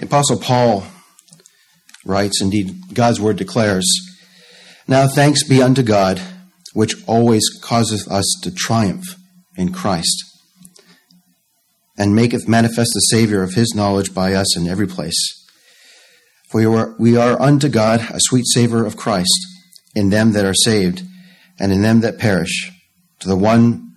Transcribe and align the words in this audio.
The 0.00 0.06
Apostle 0.06 0.38
Paul 0.38 0.84
writes, 2.06 2.40
indeed, 2.40 2.94
God's 2.94 3.20
word 3.20 3.36
declares, 3.36 3.84
Now 4.88 5.06
thanks 5.06 5.46
be 5.46 5.60
unto 5.60 5.82
God, 5.82 6.18
which 6.72 6.94
always 7.06 7.42
causeth 7.60 8.10
us 8.10 8.24
to 8.42 8.50
triumph 8.50 9.04
in 9.58 9.74
Christ, 9.74 10.24
and 11.98 12.16
maketh 12.16 12.48
manifest 12.48 12.92
the 12.94 13.00
Savior 13.10 13.42
of 13.42 13.52
his 13.52 13.74
knowledge 13.74 14.14
by 14.14 14.32
us 14.32 14.56
in 14.56 14.66
every 14.66 14.86
place. 14.86 15.18
For 16.48 16.60
we 16.60 16.64
are, 16.64 16.94
we 16.98 17.18
are 17.18 17.38
unto 17.38 17.68
God 17.68 18.00
a 18.10 18.20
sweet 18.20 18.46
savor 18.46 18.86
of 18.86 18.96
Christ 18.96 19.46
in 19.94 20.08
them 20.08 20.32
that 20.32 20.46
are 20.46 20.54
saved, 20.54 21.02
and 21.58 21.72
in 21.72 21.82
them 21.82 22.00
that 22.00 22.18
perish. 22.18 22.72
To 23.18 23.28
the 23.28 23.36
one 23.36 23.96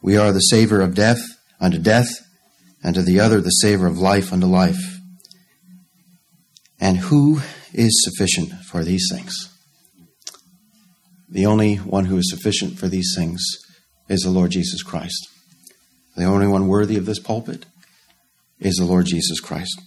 we 0.00 0.16
are 0.16 0.32
the 0.32 0.40
savor 0.40 0.80
of 0.80 0.94
death 0.94 1.20
unto 1.60 1.76
death, 1.76 2.08
and 2.82 2.94
to 2.94 3.02
the 3.02 3.20
other 3.20 3.42
the 3.42 3.50
savor 3.50 3.86
of 3.86 3.98
life 3.98 4.32
unto 4.32 4.46
life. 4.46 4.91
And 6.82 6.98
who 6.98 7.40
is 7.72 8.04
sufficient 8.04 8.52
for 8.64 8.82
these 8.82 9.08
things? 9.08 9.32
The 11.28 11.46
only 11.46 11.76
one 11.76 12.06
who 12.06 12.16
is 12.16 12.28
sufficient 12.28 12.76
for 12.76 12.88
these 12.88 13.14
things 13.16 13.40
is 14.08 14.22
the 14.22 14.30
Lord 14.30 14.50
Jesus 14.50 14.82
Christ. 14.82 15.28
The 16.16 16.24
only 16.24 16.48
one 16.48 16.66
worthy 16.66 16.96
of 16.96 17.06
this 17.06 17.20
pulpit 17.20 17.66
is 18.58 18.74
the 18.74 18.84
Lord 18.84 19.06
Jesus 19.06 19.38
Christ. 19.38 19.80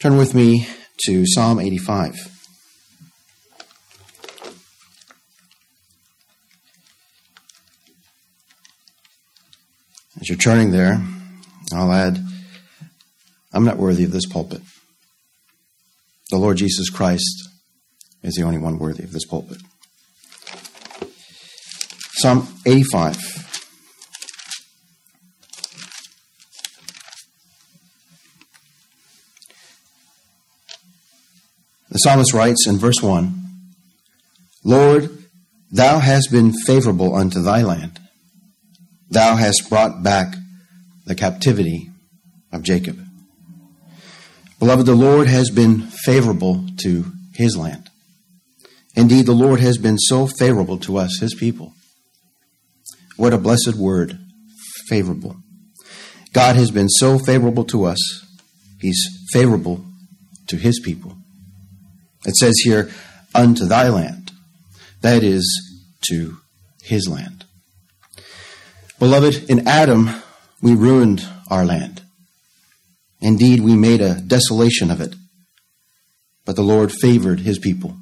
Turn 0.00 0.16
with 0.16 0.34
me 0.34 0.66
to 1.06 1.24
Psalm 1.24 1.60
85. 1.60 2.16
As 10.20 10.28
you're 10.28 10.36
turning 10.36 10.72
there, 10.72 11.00
I'll 11.72 11.92
add, 11.92 12.18
I'm 13.54 13.64
not 13.64 13.76
worthy 13.76 14.02
of 14.02 14.10
this 14.10 14.26
pulpit. 14.26 14.60
The 16.30 16.38
Lord 16.38 16.56
Jesus 16.56 16.90
Christ 16.90 17.48
is 18.24 18.34
the 18.34 18.42
only 18.42 18.58
one 18.58 18.78
worthy 18.80 19.04
of 19.04 19.12
this 19.12 19.24
pulpit. 19.24 19.58
Psalm 22.14 22.48
85. 22.66 23.16
The 31.90 31.98
psalmist 31.98 32.34
writes 32.34 32.66
in 32.66 32.76
verse 32.78 33.00
1 33.00 33.42
Lord, 34.64 35.10
thou 35.70 36.00
hast 36.00 36.32
been 36.32 36.52
favorable 36.52 37.14
unto 37.14 37.40
thy 37.40 37.62
land. 37.62 38.00
Thou 39.10 39.36
hast 39.36 39.68
brought 39.68 40.02
back 40.02 40.34
the 41.04 41.14
captivity 41.14 41.90
of 42.50 42.62
Jacob. 42.62 43.03
Beloved, 44.64 44.86
the 44.86 44.94
Lord 44.94 45.26
has 45.26 45.50
been 45.50 45.82
favorable 46.06 46.64
to 46.78 47.04
his 47.34 47.54
land. 47.54 47.90
Indeed, 48.96 49.26
the 49.26 49.34
Lord 49.34 49.60
has 49.60 49.76
been 49.76 49.98
so 49.98 50.26
favorable 50.26 50.78
to 50.78 50.96
us, 50.96 51.18
his 51.20 51.34
people. 51.34 51.74
What 53.18 53.34
a 53.34 53.38
blessed 53.38 53.74
word, 53.74 54.18
favorable. 54.88 55.36
God 56.32 56.56
has 56.56 56.70
been 56.70 56.88
so 56.88 57.18
favorable 57.18 57.64
to 57.64 57.84
us, 57.84 57.98
he's 58.80 59.06
favorable 59.34 59.84
to 60.46 60.56
his 60.56 60.80
people. 60.80 61.18
It 62.24 62.34
says 62.34 62.54
here, 62.64 62.90
unto 63.34 63.66
thy 63.66 63.90
land. 63.90 64.32
That 65.02 65.22
is, 65.22 65.44
to 66.08 66.38
his 66.82 67.06
land. 67.06 67.44
Beloved, 68.98 69.50
in 69.50 69.68
Adam, 69.68 70.08
we 70.62 70.74
ruined 70.74 71.28
our 71.50 71.66
land. 71.66 72.00
Indeed, 73.24 73.60
we 73.60 73.74
made 73.74 74.02
a 74.02 74.20
desolation 74.20 74.90
of 74.90 75.00
it. 75.00 75.14
But 76.44 76.56
the 76.56 76.62
Lord 76.62 76.92
favored 76.92 77.40
his 77.40 77.58
people. 77.58 77.96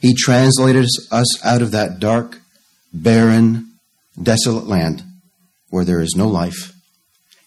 He 0.00 0.14
translated 0.14 0.86
us 1.10 1.44
out 1.44 1.60
of 1.60 1.70
that 1.72 2.00
dark, 2.00 2.38
barren, 2.94 3.72
desolate 4.20 4.66
land 4.66 5.02
where 5.68 5.84
there 5.84 6.00
is 6.00 6.14
no 6.16 6.28
life 6.28 6.72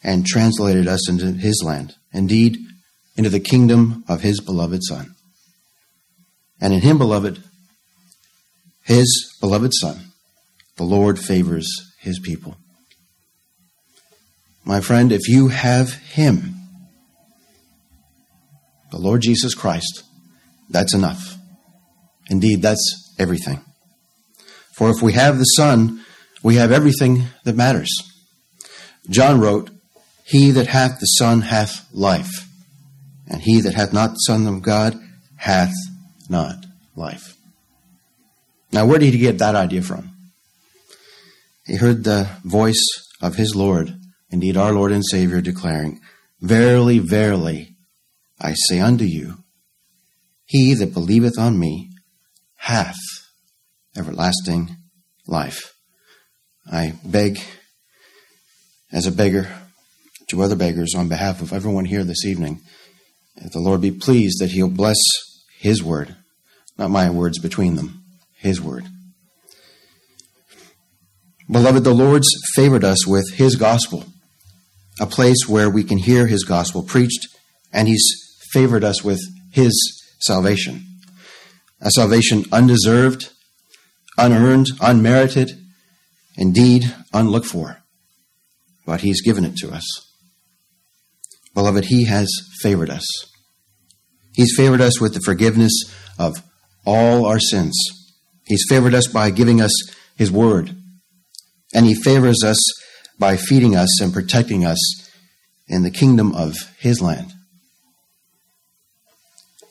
and 0.03 0.27
translated 0.27 0.87
us 0.87 1.09
into 1.09 1.31
his 1.31 1.63
land, 1.65 1.95
indeed, 2.13 2.59
into 3.17 3.31
the 3.31 3.39
kingdom 3.39 4.03
of 4.07 4.21
his 4.21 4.39
beloved 4.39 4.81
Son. 4.83 5.15
And 6.61 6.71
in 6.71 6.81
him, 6.81 6.99
beloved, 6.99 7.41
his 8.83 9.35
beloved 9.41 9.71
Son, 9.73 10.11
the 10.75 10.83
Lord 10.83 11.17
favors 11.17 11.67
his 11.99 12.19
people. 12.19 12.57
My 14.65 14.79
friend, 14.79 15.11
if 15.11 15.27
you 15.27 15.49
have 15.49 15.93
him, 15.93 16.55
the 18.91 18.97
Lord 18.97 19.21
Jesus 19.21 19.53
Christ, 19.53 20.03
that's 20.69 20.93
enough. 20.93 21.35
Indeed, 22.29 22.61
that's 22.61 23.13
everything. 23.19 23.61
For 24.73 24.89
if 24.89 25.01
we 25.01 25.13
have 25.13 25.37
the 25.37 25.43
Son, 25.43 26.03
we 26.41 26.55
have 26.55 26.71
everything 26.71 27.25
that 27.43 27.55
matters. 27.55 27.91
John 29.09 29.39
wrote, 29.39 29.69
He 30.23 30.51
that 30.51 30.67
hath 30.67 30.99
the 30.99 31.05
Son 31.05 31.41
hath 31.41 31.87
life, 31.93 32.47
and 33.27 33.41
he 33.41 33.61
that 33.61 33.73
hath 33.73 33.93
not 33.93 34.11
the 34.11 34.17
Son 34.17 34.47
of 34.47 34.61
God 34.61 34.99
hath 35.35 35.73
not 36.29 36.65
life. 36.95 37.35
Now, 38.71 38.85
where 38.85 38.99
did 38.99 39.13
he 39.13 39.19
get 39.19 39.37
that 39.39 39.55
idea 39.55 39.81
from? 39.81 40.09
He 41.65 41.75
heard 41.75 42.03
the 42.03 42.29
voice 42.43 42.83
of 43.21 43.35
his 43.35 43.55
Lord, 43.55 43.95
indeed 44.33 44.57
our 44.57 44.73
Lord 44.73 44.91
and 44.91 45.05
Savior, 45.05 45.41
declaring, 45.41 46.01
Verily, 46.41 46.97
verily, 46.97 47.75
I 48.41 48.55
say 48.67 48.79
unto 48.79 49.05
you, 49.05 49.43
he 50.45 50.73
that 50.73 50.93
believeth 50.93 51.37
on 51.37 51.59
me 51.59 51.89
hath 52.55 52.97
everlasting 53.95 54.75
life. 55.27 55.75
I 56.69 56.95
beg, 57.05 57.39
as 58.91 59.05
a 59.05 59.11
beggar, 59.11 59.47
to 60.29 60.41
other 60.41 60.55
beggars 60.55 60.95
on 60.97 61.09
behalf 61.09 61.41
of 61.43 61.53
everyone 61.53 61.85
here 61.85 62.03
this 62.03 62.25
evening, 62.25 62.61
that 63.37 63.51
the 63.51 63.59
Lord 63.59 63.81
be 63.81 63.91
pleased 63.91 64.39
that 64.39 64.51
He'll 64.51 64.67
bless 64.67 64.97
His 65.59 65.83
word, 65.83 66.15
not 66.75 66.89
my 66.89 67.11
words 67.11 67.37
between 67.37 67.75
them, 67.75 68.03
His 68.35 68.59
word. 68.59 68.87
Beloved, 71.49 71.83
the 71.83 71.93
Lord's 71.93 72.29
favored 72.55 72.83
us 72.83 73.05
with 73.05 73.31
His 73.35 73.55
gospel, 73.55 74.05
a 74.99 75.05
place 75.05 75.47
where 75.47 75.69
we 75.69 75.83
can 75.83 75.97
hear 75.97 76.27
His 76.27 76.43
gospel 76.43 76.83
preached, 76.83 77.27
and 77.71 77.87
He's 77.87 78.05
favored 78.51 78.83
us 78.83 79.03
with 79.03 79.19
His 79.51 79.73
salvation. 80.19 80.85
A 81.81 81.91
salvation 81.91 82.45
undeserved, 82.51 83.31
unearned, 84.17 84.67
unmerited, 84.81 85.51
indeed 86.37 86.93
unlooked 87.13 87.47
for. 87.47 87.83
But 88.85 89.01
He's 89.01 89.21
given 89.21 89.45
it 89.45 89.55
to 89.57 89.71
us. 89.71 89.85
Beloved, 91.53 91.85
He 91.85 92.05
has 92.05 92.29
favored 92.61 92.89
us. 92.89 93.05
He's 94.33 94.55
favored 94.55 94.81
us 94.81 94.99
with 94.99 95.13
the 95.13 95.21
forgiveness 95.21 95.73
of 96.17 96.41
all 96.85 97.25
our 97.25 97.39
sins. 97.39 97.77
He's 98.45 98.65
favored 98.67 98.93
us 98.93 99.07
by 99.07 99.29
giving 99.29 99.61
us 99.61 99.71
His 100.15 100.31
Word 100.31 100.75
and 101.73 101.85
he 101.85 101.95
favors 101.95 102.43
us 102.43 102.57
by 103.19 103.37
feeding 103.37 103.75
us 103.75 104.01
and 104.01 104.13
protecting 104.13 104.65
us 104.65 104.79
in 105.67 105.83
the 105.83 105.91
kingdom 105.91 106.33
of 106.33 106.55
his 106.79 107.01
land. 107.01 107.33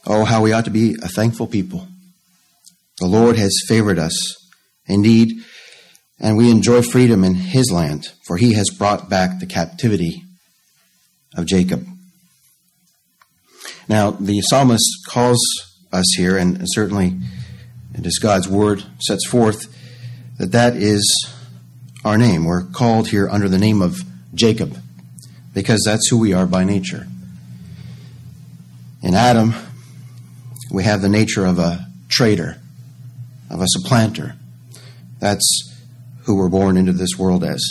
Oh, 0.06 0.24
how 0.24 0.42
we 0.42 0.52
ought 0.52 0.64
to 0.64 0.70
be 0.70 0.96
a 1.02 1.08
thankful 1.08 1.46
people. 1.46 1.86
The 2.98 3.06
Lord 3.06 3.36
has 3.36 3.52
favored 3.66 3.98
us 3.98 4.36
indeed, 4.86 5.42
and 6.18 6.36
we 6.36 6.50
enjoy 6.50 6.82
freedom 6.82 7.24
in 7.24 7.34
his 7.34 7.70
land, 7.70 8.12
for 8.26 8.36
he 8.36 8.54
has 8.54 8.70
brought 8.70 9.08
back 9.08 9.38
the 9.38 9.46
captivity 9.46 10.24
of 11.36 11.46
Jacob. 11.46 11.86
Now, 13.88 14.12
the 14.12 14.40
psalmist 14.42 14.84
calls 15.08 15.40
us 15.92 16.06
here, 16.16 16.36
and 16.36 16.62
certainly 16.66 17.18
it 17.94 18.06
is 18.06 18.18
God's 18.18 18.48
word 18.48 18.84
sets 19.00 19.26
forth 19.26 19.66
that 20.38 20.52
that 20.52 20.76
is 20.76 21.04
our 22.04 22.18
name. 22.18 22.44
We're 22.44 22.64
called 22.64 23.08
here 23.08 23.28
under 23.28 23.48
the 23.48 23.58
name 23.58 23.80
of 23.80 24.02
Jacob 24.34 24.76
because 25.54 25.82
that's 25.84 26.08
who 26.08 26.18
we 26.18 26.32
are 26.32 26.46
by 26.46 26.64
nature. 26.64 27.06
In 29.02 29.14
Adam, 29.14 29.54
we 30.70 30.84
have 30.84 31.02
the 31.02 31.08
nature 31.08 31.44
of 31.44 31.58
a 31.58 31.86
traitor, 32.08 32.58
of 33.50 33.60
a 33.60 33.66
supplanter. 33.68 34.36
That's 35.18 35.72
who 36.22 36.36
we're 36.36 36.48
born 36.48 36.76
into 36.76 36.92
this 36.92 37.18
world 37.18 37.44
as. 37.44 37.62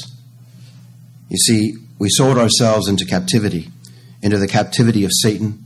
You 1.29 1.37
see, 1.37 1.73
we 1.97 2.09
sold 2.09 2.37
ourselves 2.37 2.87
into 2.87 3.05
captivity, 3.05 3.69
into 4.21 4.37
the 4.37 4.47
captivity 4.47 5.03
of 5.05 5.11
Satan, 5.13 5.63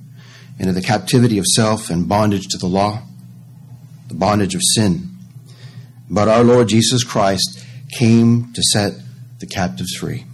into 0.59 0.71
the 0.71 0.81
captivity 0.81 1.37
of 1.37 1.45
self 1.45 1.89
and 1.89 2.07
bondage 2.07 2.47
to 2.49 2.57
the 2.57 2.67
law, 2.67 3.01
the 4.07 4.13
bondage 4.13 4.55
of 4.55 4.61
sin. 4.63 5.09
But 6.09 6.27
our 6.27 6.43
Lord 6.43 6.69
Jesus 6.69 7.03
Christ 7.03 7.64
came 7.95 8.51
to 8.53 8.61
set 8.61 8.93
the 9.39 9.45
captives 9.45 9.95
free. 9.95 10.25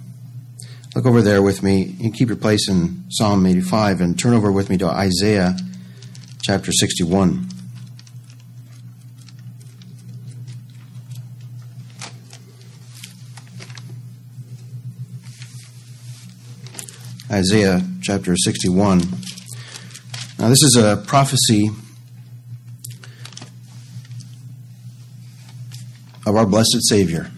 look 0.96 1.06
over 1.06 1.22
there 1.22 1.42
with 1.42 1.62
me. 1.62 1.84
You 2.00 2.12
keep 2.12 2.28
your 2.28 2.38
place 2.38 2.68
in 2.68 3.06
Psalm 3.10 3.46
85 3.46 4.02
and 4.02 4.20
turn 4.20 4.34
over 4.34 4.52
with 4.52 4.70
me 4.70 4.78
to 4.80 4.88
Isaiah 4.88 5.56
chapter 6.42 6.72
61. 6.72 7.48
Isaiah 17.32 17.82
chapter 18.02 18.36
61. 18.36 19.00
Now, 20.40 20.50
this 20.50 20.64
is 20.64 20.76
a 20.76 20.98
prophecy 21.08 21.70
of 26.26 26.36
our 26.36 26.46
blessed 26.46 26.80
Savior 26.90 27.32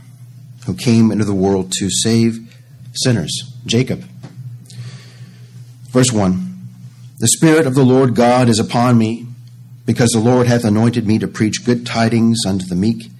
who 0.65 0.73
came 0.73 1.11
into 1.11 1.25
the 1.25 1.33
world 1.33 1.71
to 1.79 1.89
save 1.89 2.39
sinners, 2.93 3.31
Jacob. 3.65 4.03
Verse 5.89 6.11
1 6.11 6.67
The 7.19 7.27
Spirit 7.27 7.67
of 7.67 7.75
the 7.75 7.85
Lord 7.85 8.15
God 8.15 8.49
is 8.49 8.59
upon 8.59 8.97
me, 8.97 9.27
because 9.85 10.09
the 10.09 10.19
Lord 10.19 10.47
hath 10.47 10.63
anointed 10.63 11.05
me 11.05 11.19
to 11.19 11.27
preach 11.27 11.65
good 11.65 11.85
tidings 11.85 12.39
unto 12.47 12.65
the 12.65 12.75
meek. 12.75 13.11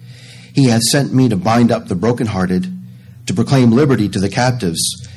He 0.54 0.68
hath 0.68 0.82
sent 0.82 1.12
me 1.12 1.28
to 1.28 1.36
bind 1.36 1.70
up 1.70 1.88
the 1.88 1.94
brokenhearted, 1.94 2.72
to 3.26 3.34
proclaim 3.34 3.70
liberty 3.72 4.08
to 4.08 4.20
the 4.20 4.28
captives, 4.28 5.08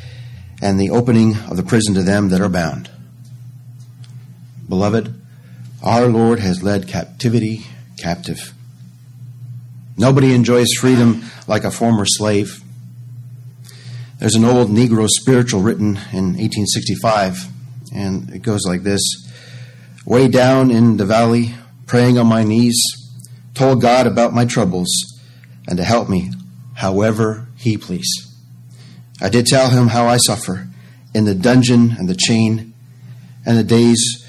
and 0.62 0.80
the 0.80 0.90
opening 0.90 1.36
of 1.50 1.58
the 1.58 1.64
prison 1.64 1.94
to 1.94 2.04
them 2.04 2.30
that 2.30 2.42
are 2.42 2.50
bound. 2.50 2.90
Beloved, 4.68 5.14
our 5.84 6.08
Lord 6.08 6.40
has 6.40 6.64
led 6.64 6.88
captivity 6.88 7.66
captive. 7.98 8.54
Nobody 9.98 10.34
enjoys 10.34 10.74
freedom 10.80 11.24
like 11.48 11.64
a 11.64 11.72
former 11.72 12.06
slave. 12.06 12.64
There's 14.20 14.36
an 14.36 14.46
old 14.46 14.70
Negro 14.70 15.08
spiritual 15.10 15.62
written 15.62 15.98
in 16.14 16.36
1865, 16.38 17.48
and 17.94 18.30
it 18.30 18.44
goes 18.44 18.62
like 18.66 18.84
this 18.84 19.02
Way 20.06 20.28
down 20.28 20.70
in 20.72 20.98
the 20.98 21.06
valley, 21.06 21.56
praying 21.88 22.18
on 22.18 22.28
my 22.28 22.44
knees, 22.44 22.80
told 23.56 23.82
God 23.82 24.06
about 24.06 24.34
my 24.34 24.46
troubles 24.46 24.88
and 25.68 25.78
to 25.78 25.84
help 25.84 26.10
me 26.10 26.32
however 26.76 27.48
He 27.58 27.76
please. 27.76 28.08
I 29.20 29.30
did 29.30 29.48
tell 29.48 29.70
Him 29.70 29.88
how 29.88 30.06
I 30.06 30.18
suffer 30.18 30.68
in 31.14 31.26
the 31.26 31.36
dungeon 31.36 31.96
and 31.98 32.08
the 32.08 32.16
chain, 32.16 32.74
and 33.46 33.58
the 33.58 33.64
days 33.64 34.24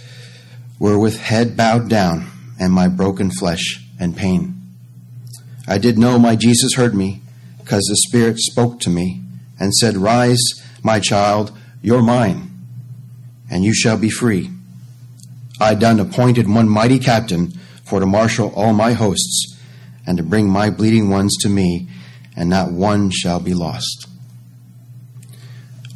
were 0.79 0.99
with 0.99 1.21
head 1.21 1.57
bowed 1.57 1.91
down 1.91 2.27
and 2.59 2.73
my 2.73 2.89
broken 2.89 3.31
flesh 3.31 3.85
and 4.01 4.17
pain. 4.17 4.58
I 5.69 5.79
did 5.79 5.99
know 5.99 6.19
my 6.19 6.35
Jesus 6.35 6.75
heard 6.75 6.95
me, 6.95 7.21
because 7.59 7.85
the 7.85 7.97
Spirit 7.97 8.39
spoke 8.39 8.81
to 8.81 8.91
me 8.91 9.23
and 9.61 9.75
said, 9.75 9.97
Rise, 9.97 10.41
my 10.83 10.99
child, 10.99 11.57
you're 11.83 12.03
mine, 12.03 12.51
and 13.51 13.63
you 13.65 13.75
shall 13.75 13.99
be 13.99 14.09
free. 14.09 14.51
I 15.61 15.75
done 15.75 16.01
appointed 16.01 16.49
one 16.49 16.69
mighty 16.69 16.99
captain 16.99 17.53
for 17.85 18.01
to 18.01 18.07
marshal 18.07 18.53
all 18.55 18.73
my 18.73 18.93
hosts, 18.93 19.57
and 20.07 20.17
to 20.17 20.23
bring 20.23 20.49
my 20.49 20.71
bleeding 20.71 21.11
ones 21.11 21.37
to 21.43 21.49
me, 21.49 21.89
and 22.35 22.49
not 22.49 22.73
one 22.73 23.11
shall 23.11 23.41
be 23.41 23.53
lost. 23.53 24.07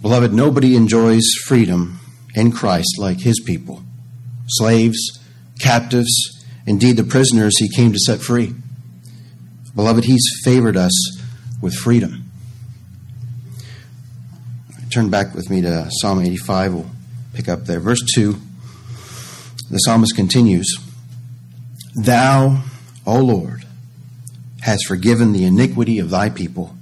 Beloved, 0.02 0.34
nobody 0.34 0.76
enjoys 0.76 1.24
freedom 1.46 1.98
in 2.34 2.52
Christ 2.52 2.98
like 2.98 3.20
his 3.20 3.40
people 3.40 3.82
slaves, 4.48 5.18
captives, 5.60 6.44
indeed 6.66 6.96
the 6.96 7.04
prisoners 7.04 7.58
he 7.58 7.68
came 7.68 7.92
to 7.92 7.98
set 7.98 8.20
free. 8.20 8.54
Beloved, 9.74 10.04
He's 10.04 10.22
favored 10.44 10.76
us 10.76 10.92
with 11.60 11.74
freedom. 11.74 12.30
Turn 14.90 15.08
back 15.08 15.34
with 15.34 15.48
me 15.48 15.62
to 15.62 15.88
Psalm 15.90 16.20
85. 16.20 16.74
We'll 16.74 16.90
pick 17.32 17.48
up 17.48 17.64
there. 17.64 17.80
Verse 17.80 18.02
2, 18.14 18.36
the 19.70 19.78
psalmist 19.78 20.14
continues 20.14 20.76
Thou, 21.94 22.62
O 23.06 23.18
Lord, 23.20 23.64
hast 24.60 24.86
forgiven 24.86 25.32
the 25.32 25.44
iniquity 25.44 25.98
of 25.98 26.10
thy 26.10 26.28
people, 26.28 26.76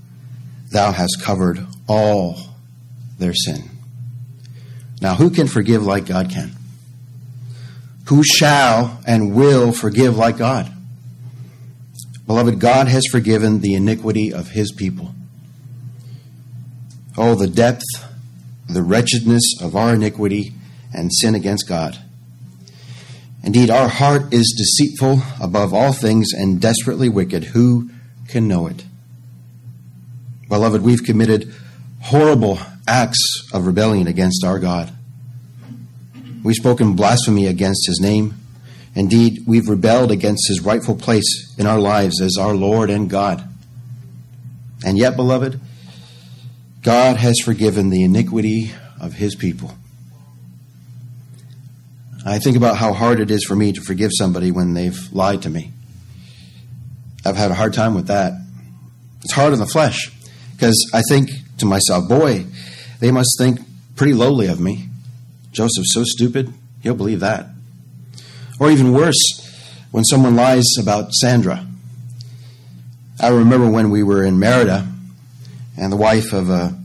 thou 0.73 0.91
hast 0.91 1.23
covered 1.23 1.65
all 1.89 2.37
their 3.19 3.35
sin. 3.35 3.71
Now, 5.01 5.15
who 5.15 5.31
can 5.31 5.47
forgive 5.47 5.85
like 5.85 6.07
God 6.07 6.31
can? 6.31 6.53
Who 8.07 8.25
shall 8.25 9.01
and 9.07 9.35
will 9.35 9.73
forgive 9.73 10.17
like 10.17 10.37
God? 10.37 10.71
Beloved, 12.31 12.61
God 12.61 12.87
has 12.87 13.03
forgiven 13.11 13.59
the 13.59 13.75
iniquity 13.75 14.33
of 14.33 14.51
his 14.51 14.71
people. 14.71 15.17
Oh, 17.19 17.35
the 17.35 17.49
depth, 17.49 17.83
the 18.69 18.85
wretchedness 18.85 19.43
of 19.61 19.75
our 19.75 19.95
iniquity 19.95 20.53
and 20.95 21.11
sin 21.13 21.35
against 21.35 21.67
God. 21.69 21.99
Indeed, 23.43 23.69
our 23.69 23.89
heart 23.89 24.33
is 24.33 24.55
deceitful 24.57 25.23
above 25.43 25.75
all 25.75 25.93
things 25.93 26.33
and 26.33 26.61
desperately 26.61 27.09
wicked. 27.09 27.47
Who 27.47 27.91
can 28.29 28.47
know 28.47 28.69
it? 28.69 28.85
Beloved, 30.49 30.83
we've 30.83 31.03
committed 31.03 31.53
horrible 32.01 32.61
acts 32.87 33.51
of 33.53 33.67
rebellion 33.67 34.07
against 34.07 34.45
our 34.45 34.61
God. 34.61 34.93
We've 36.45 36.55
spoken 36.55 36.95
blasphemy 36.95 37.49
against 37.49 37.89
his 37.89 37.99
name. 38.01 38.40
Indeed, 38.95 39.45
we've 39.47 39.69
rebelled 39.69 40.11
against 40.11 40.49
his 40.49 40.61
rightful 40.61 40.97
place 40.97 41.55
in 41.57 41.67
our 41.67 41.79
lives 41.79 42.21
as 42.21 42.37
our 42.39 42.55
Lord 42.55 42.91
and 42.91 43.09
God. 43.09 43.47
And 44.85 44.99
yet, 44.99 45.17
beloved, 45.17 45.61
God 46.83 47.17
has 47.17 47.39
forgiven 47.45 47.91
the 47.91 48.03
iniquity 48.03 48.73
of 49.01 49.15
his 49.15 49.35
people. 49.35 49.75
I 52.25 52.39
think 52.39 52.57
about 52.57 52.77
how 52.77 52.93
hard 52.93 53.21
it 53.21 53.31
is 53.31 53.45
for 53.45 53.57
me 53.57 53.73
to 53.73 53.81
forgive 53.81 54.11
somebody 54.13 54.51
when 54.51 54.75
they've 54.75 55.13
lied 55.13 55.43
to 55.43 55.51
me. 55.51 55.73
I've 57.25 57.37
had 57.37 57.51
a 57.51 57.55
hard 57.55 57.75
time 57.75 57.95
with 57.95 58.09
that. 58.09 58.33
It's 59.23 59.33
hard 59.33 59.53
in 59.53 59.59
the 59.59 59.67
flesh 59.67 60.11
because 60.53 60.91
I 60.93 61.03
think 61.09 61.31
to 61.59 61.67
myself, 61.67 62.09
boy, 62.09 62.47
they 62.99 63.11
must 63.11 63.37
think 63.39 63.61
pretty 63.97 64.15
lowly 64.15 64.47
of 64.47 64.61
me. 64.61 64.89
Joseph's 65.53 65.93
so 65.93 66.05
stupid, 66.05 66.53
he'll 66.83 66.95
believe 66.95 67.21
that. 67.21 67.47
Or 68.61 68.71
even 68.71 68.93
worse, 68.93 69.17
when 69.91 70.05
someone 70.05 70.37
lies 70.37 70.67
about 70.79 71.13
Sandra. 71.15 71.67
I 73.19 73.29
remember 73.29 73.69
when 73.69 73.91
we 73.91 74.03
were 74.03 74.25
in 74.25 74.39
Merida, 74.39 74.87
and 75.77 75.93
the 75.93 75.97
wife 75.97 76.33
of 76.33 76.51
a, 76.51 76.79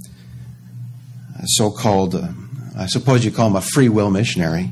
a 1.37 1.43
so 1.45 1.71
called, 1.71 2.15
uh, 2.15 2.29
I 2.77 2.87
suppose 2.87 3.23
you 3.23 3.31
call 3.31 3.47
him 3.47 3.55
a 3.55 3.61
free 3.61 3.89
will 3.89 4.09
missionary, 4.09 4.71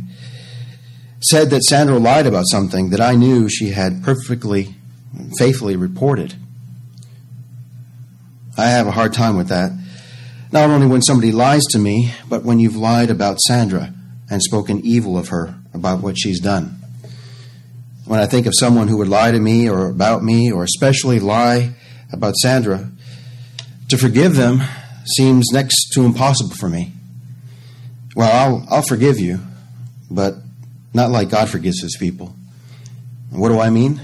said 1.22 1.50
that 1.52 1.64
Sandra 1.64 1.98
lied 1.98 2.26
about 2.26 2.46
something 2.50 2.90
that 2.90 3.02
I 3.02 3.16
knew 3.16 3.50
she 3.50 3.70
had 3.70 4.04
perfectly, 4.04 4.76
faithfully 5.38 5.76
reported. 5.76 6.36
I 8.58 8.66
have 8.68 8.88
a 8.88 8.92
hard 8.92 9.14
time 9.14 9.36
with 9.36 9.50
that. 9.50 9.72
Not 10.52 10.70
only 10.70 10.88
when 10.88 11.02
somebody 11.02 11.32
lies 11.32 11.64
to 11.72 11.80
me, 11.80 12.14
but 12.30 12.44
when 12.44 12.60
you've 12.60 12.76
lied 12.76 13.10
about 13.10 13.40
Sandra 13.40 13.94
and 14.30 14.42
spoken 14.42 14.82
evil 14.86 15.18
of 15.18 15.30
her 15.30 15.56
about 15.74 16.02
what 16.02 16.18
she's 16.18 16.40
done. 16.40 16.83
When 18.06 18.20
I 18.20 18.26
think 18.26 18.46
of 18.46 18.54
someone 18.56 18.88
who 18.88 18.98
would 18.98 19.08
lie 19.08 19.32
to 19.32 19.40
me 19.40 19.70
or 19.70 19.88
about 19.88 20.24
me, 20.24 20.52
or 20.52 20.64
especially 20.64 21.20
lie 21.20 21.74
about 22.12 22.36
Sandra, 22.36 22.90
to 23.90 23.98
forgive 23.98 24.36
them 24.36 24.62
seems 25.06 25.48
next 25.52 25.92
to 25.94 26.04
impossible 26.04 26.56
for 26.56 26.70
me. 26.70 26.92
Well, 28.16 28.32
I'll, 28.32 28.68
I'll 28.70 28.82
forgive 28.82 29.20
you, 29.20 29.40
but 30.12 30.36
not 30.94 31.12
like 31.12 31.30
God 31.30 31.50
forgives 31.50 31.82
his 31.82 31.98
people. 31.98 32.36
what 33.32 33.50
do 33.50 33.60
I 33.60 33.70
mean? 33.70 34.02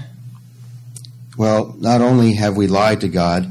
Well, 1.36 1.74
not 1.78 2.00
only 2.00 2.34
have 2.34 2.56
we 2.56 2.66
lied 2.66 3.00
to 3.02 3.08
God, 3.08 3.46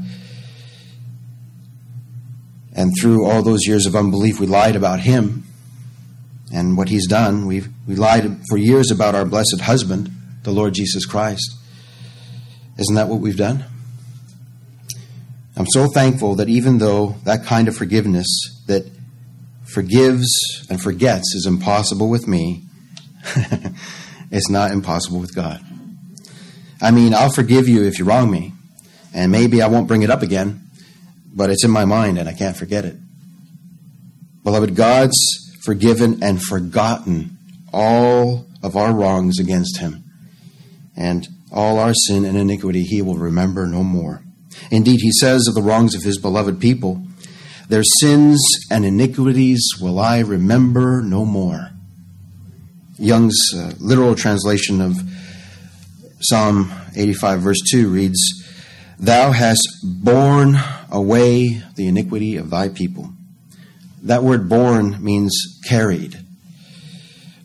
and 2.72 2.92
through 2.98 3.26
all 3.26 3.42
those 3.42 3.66
years 3.66 3.86
of 3.86 3.96
unbelief, 3.96 4.38
we 4.38 4.46
lied 4.46 4.76
about 4.76 5.00
Him 5.00 5.44
and 6.52 6.76
what 6.76 6.88
He's 6.88 7.06
done. 7.08 7.46
We've 7.46 7.68
we 7.86 7.96
lied 7.96 8.40
for 8.48 8.56
years 8.56 8.90
about 8.90 9.14
our 9.14 9.24
blessed 9.24 9.60
husband 9.62 10.10
the 10.42 10.50
Lord 10.50 10.74
Jesus 10.74 11.06
Christ. 11.06 11.56
Isn't 12.78 12.94
that 12.94 13.08
what 13.08 13.20
we've 13.20 13.36
done? 13.36 13.64
I'm 15.56 15.66
so 15.66 15.86
thankful 15.92 16.36
that 16.36 16.48
even 16.48 16.78
though 16.78 17.16
that 17.24 17.44
kind 17.44 17.68
of 17.68 17.76
forgiveness 17.76 18.26
that 18.66 18.86
forgives 19.64 20.26
and 20.70 20.80
forgets 20.80 21.34
is 21.34 21.46
impossible 21.46 22.08
with 22.08 22.26
me, 22.26 22.62
it's 24.30 24.48
not 24.48 24.70
impossible 24.70 25.20
with 25.20 25.34
God. 25.34 25.62
I 26.80 26.90
mean, 26.90 27.12
I'll 27.12 27.30
forgive 27.30 27.68
you 27.68 27.84
if 27.84 27.98
you 27.98 28.06
wrong 28.06 28.30
me, 28.30 28.54
and 29.12 29.30
maybe 29.30 29.60
I 29.60 29.66
won't 29.66 29.86
bring 29.86 30.02
it 30.02 30.10
up 30.10 30.22
again, 30.22 30.62
but 31.34 31.50
it's 31.50 31.64
in 31.64 31.70
my 31.70 31.84
mind 31.84 32.16
and 32.18 32.28
I 32.28 32.32
can't 32.32 32.56
forget 32.56 32.86
it. 32.86 32.96
Beloved, 34.42 34.74
God's 34.74 35.18
forgiven 35.62 36.22
and 36.22 36.42
forgotten 36.42 37.36
all 37.74 38.46
of 38.62 38.76
our 38.76 38.94
wrongs 38.94 39.38
against 39.38 39.78
Him 39.78 40.09
and 41.00 41.26
all 41.50 41.78
our 41.78 41.94
sin 41.94 42.24
and 42.24 42.36
iniquity 42.36 42.82
he 42.82 43.02
will 43.02 43.16
remember 43.16 43.66
no 43.66 43.82
more. 43.82 44.22
Indeed, 44.70 45.00
he 45.00 45.10
says 45.12 45.48
of 45.48 45.54
the 45.54 45.62
wrongs 45.62 45.94
of 45.94 46.02
his 46.02 46.18
beloved 46.18 46.60
people, 46.60 47.02
Their 47.68 47.82
sins 47.82 48.40
and 48.70 48.84
iniquities 48.84 49.66
will 49.80 49.98
I 49.98 50.20
remember 50.20 51.02
no 51.02 51.24
more. 51.24 51.70
Young's 52.98 53.38
uh, 53.56 53.72
literal 53.78 54.14
translation 54.14 54.80
of 54.80 54.96
Psalm 56.20 56.70
85, 56.94 57.40
verse 57.40 57.60
2 57.70 57.88
reads, 57.88 58.18
Thou 58.98 59.32
hast 59.32 59.66
borne 59.82 60.56
away 60.90 61.62
the 61.76 61.88
iniquity 61.88 62.36
of 62.36 62.50
thy 62.50 62.68
people. 62.68 63.10
That 64.02 64.22
word 64.22 64.48
borne 64.48 65.02
means 65.02 65.32
carried. 65.66 66.18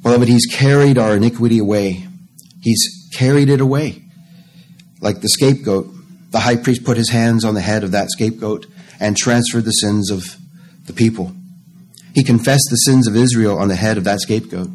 Beloved, 0.04 0.28
he's 0.28 0.46
carried 0.46 0.98
our 0.98 1.16
iniquity 1.16 1.60
away. 1.60 2.08
He's 2.62 3.05
carried 3.16 3.50
it 3.50 3.62
away. 3.62 4.02
Like 5.02 5.22
the 5.22 5.30
scapegoat, 5.30 5.88
the 6.32 6.40
high 6.40 6.56
priest 6.58 6.84
put 6.84 6.98
his 6.98 7.10
hands 7.10 7.46
on 7.46 7.54
the 7.54 7.62
head 7.62 7.84
of 7.84 7.92
that 7.92 8.10
scapegoat 8.12 8.66
and 9.00 9.16
transferred 9.16 9.66
the 9.66 9.72
sins 9.72 10.12
of 10.12 10.36
the 10.86 10.94
people. 10.94 11.32
He 12.14 12.24
confessed 12.24 12.68
the 12.70 12.78
sins 12.78 13.08
of 13.08 13.16
Israel 13.16 13.58
on 13.58 13.68
the 13.68 13.76
head 13.76 13.98
of 13.98 14.04
that 14.06 14.22
scapegoat. 14.22 14.70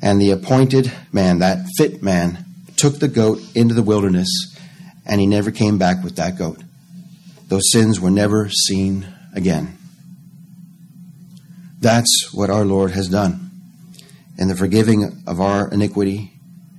And 0.00 0.20
the 0.20 0.30
appointed 0.30 0.92
man, 1.12 1.40
that 1.40 1.66
fit 1.76 2.02
man, 2.02 2.44
took 2.76 2.98
the 2.98 3.08
goat 3.08 3.40
into 3.54 3.74
the 3.74 3.82
wilderness, 3.82 4.28
and 5.04 5.20
he 5.20 5.26
never 5.26 5.50
came 5.50 5.78
back 5.78 6.04
with 6.04 6.16
that 6.16 6.38
goat. 6.38 6.62
Those 7.48 7.70
sins 7.72 7.98
were 7.98 8.10
never 8.10 8.50
seen 8.50 9.06
again. 9.34 9.76
That's 11.80 12.32
what 12.32 12.50
our 12.50 12.64
Lord 12.64 12.92
has 12.92 13.08
done. 13.08 13.50
In 14.38 14.48
the 14.48 14.54
forgiving 14.54 15.22
of 15.26 15.40
our 15.40 15.70
iniquity, 15.70 16.37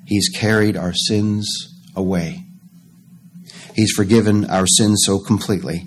He's 0.09 0.27
carried 0.27 0.75
our 0.75 0.91
sins 0.91 1.47
away. 1.95 2.43
He's 3.75 3.91
forgiven 3.91 4.49
our 4.49 4.65
sins 4.65 5.03
so 5.05 5.19
completely 5.19 5.85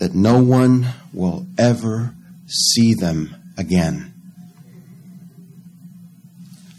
that 0.00 0.16
no 0.16 0.42
one 0.42 0.88
will 1.12 1.46
ever 1.56 2.12
see 2.48 2.92
them 2.92 3.36
again. 3.56 4.12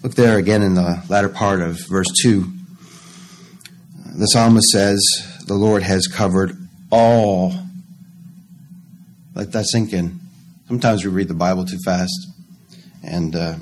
Look 0.03 0.15
there 0.15 0.37
again 0.37 0.61
in 0.61 0.73
the 0.73 1.01
latter 1.07 1.29
part 1.29 1.61
of 1.61 1.79
verse 1.87 2.11
2. 2.21 2.51
The 4.17 4.25
psalmist 4.25 4.67
says, 4.67 5.01
The 5.47 5.53
Lord 5.53 5.83
has 5.83 6.07
covered 6.07 6.57
all. 6.91 7.53
Let 9.35 9.53
that 9.53 9.67
sink 9.67 9.93
in. 9.93 10.19
Sometimes 10.67 11.05
we 11.05 11.11
read 11.11 11.29
the 11.29 11.33
Bible 11.33 11.63
too 11.63 11.79
fast, 11.85 12.27
and 13.01 13.33
uh, 13.33 13.55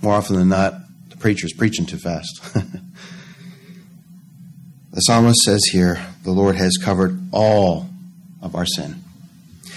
more 0.00 0.14
often 0.14 0.36
than 0.36 0.48
not, 0.48 0.85
preacher's 1.26 1.52
preaching 1.52 1.84
too 1.84 1.98
fast. 1.98 2.40
the 4.92 5.00
psalmist 5.00 5.40
says 5.40 5.64
here, 5.72 6.06
The 6.22 6.30
Lord 6.30 6.54
has 6.54 6.76
covered 6.76 7.18
all 7.32 7.88
of 8.40 8.54
our 8.54 8.64
sin. 8.64 9.02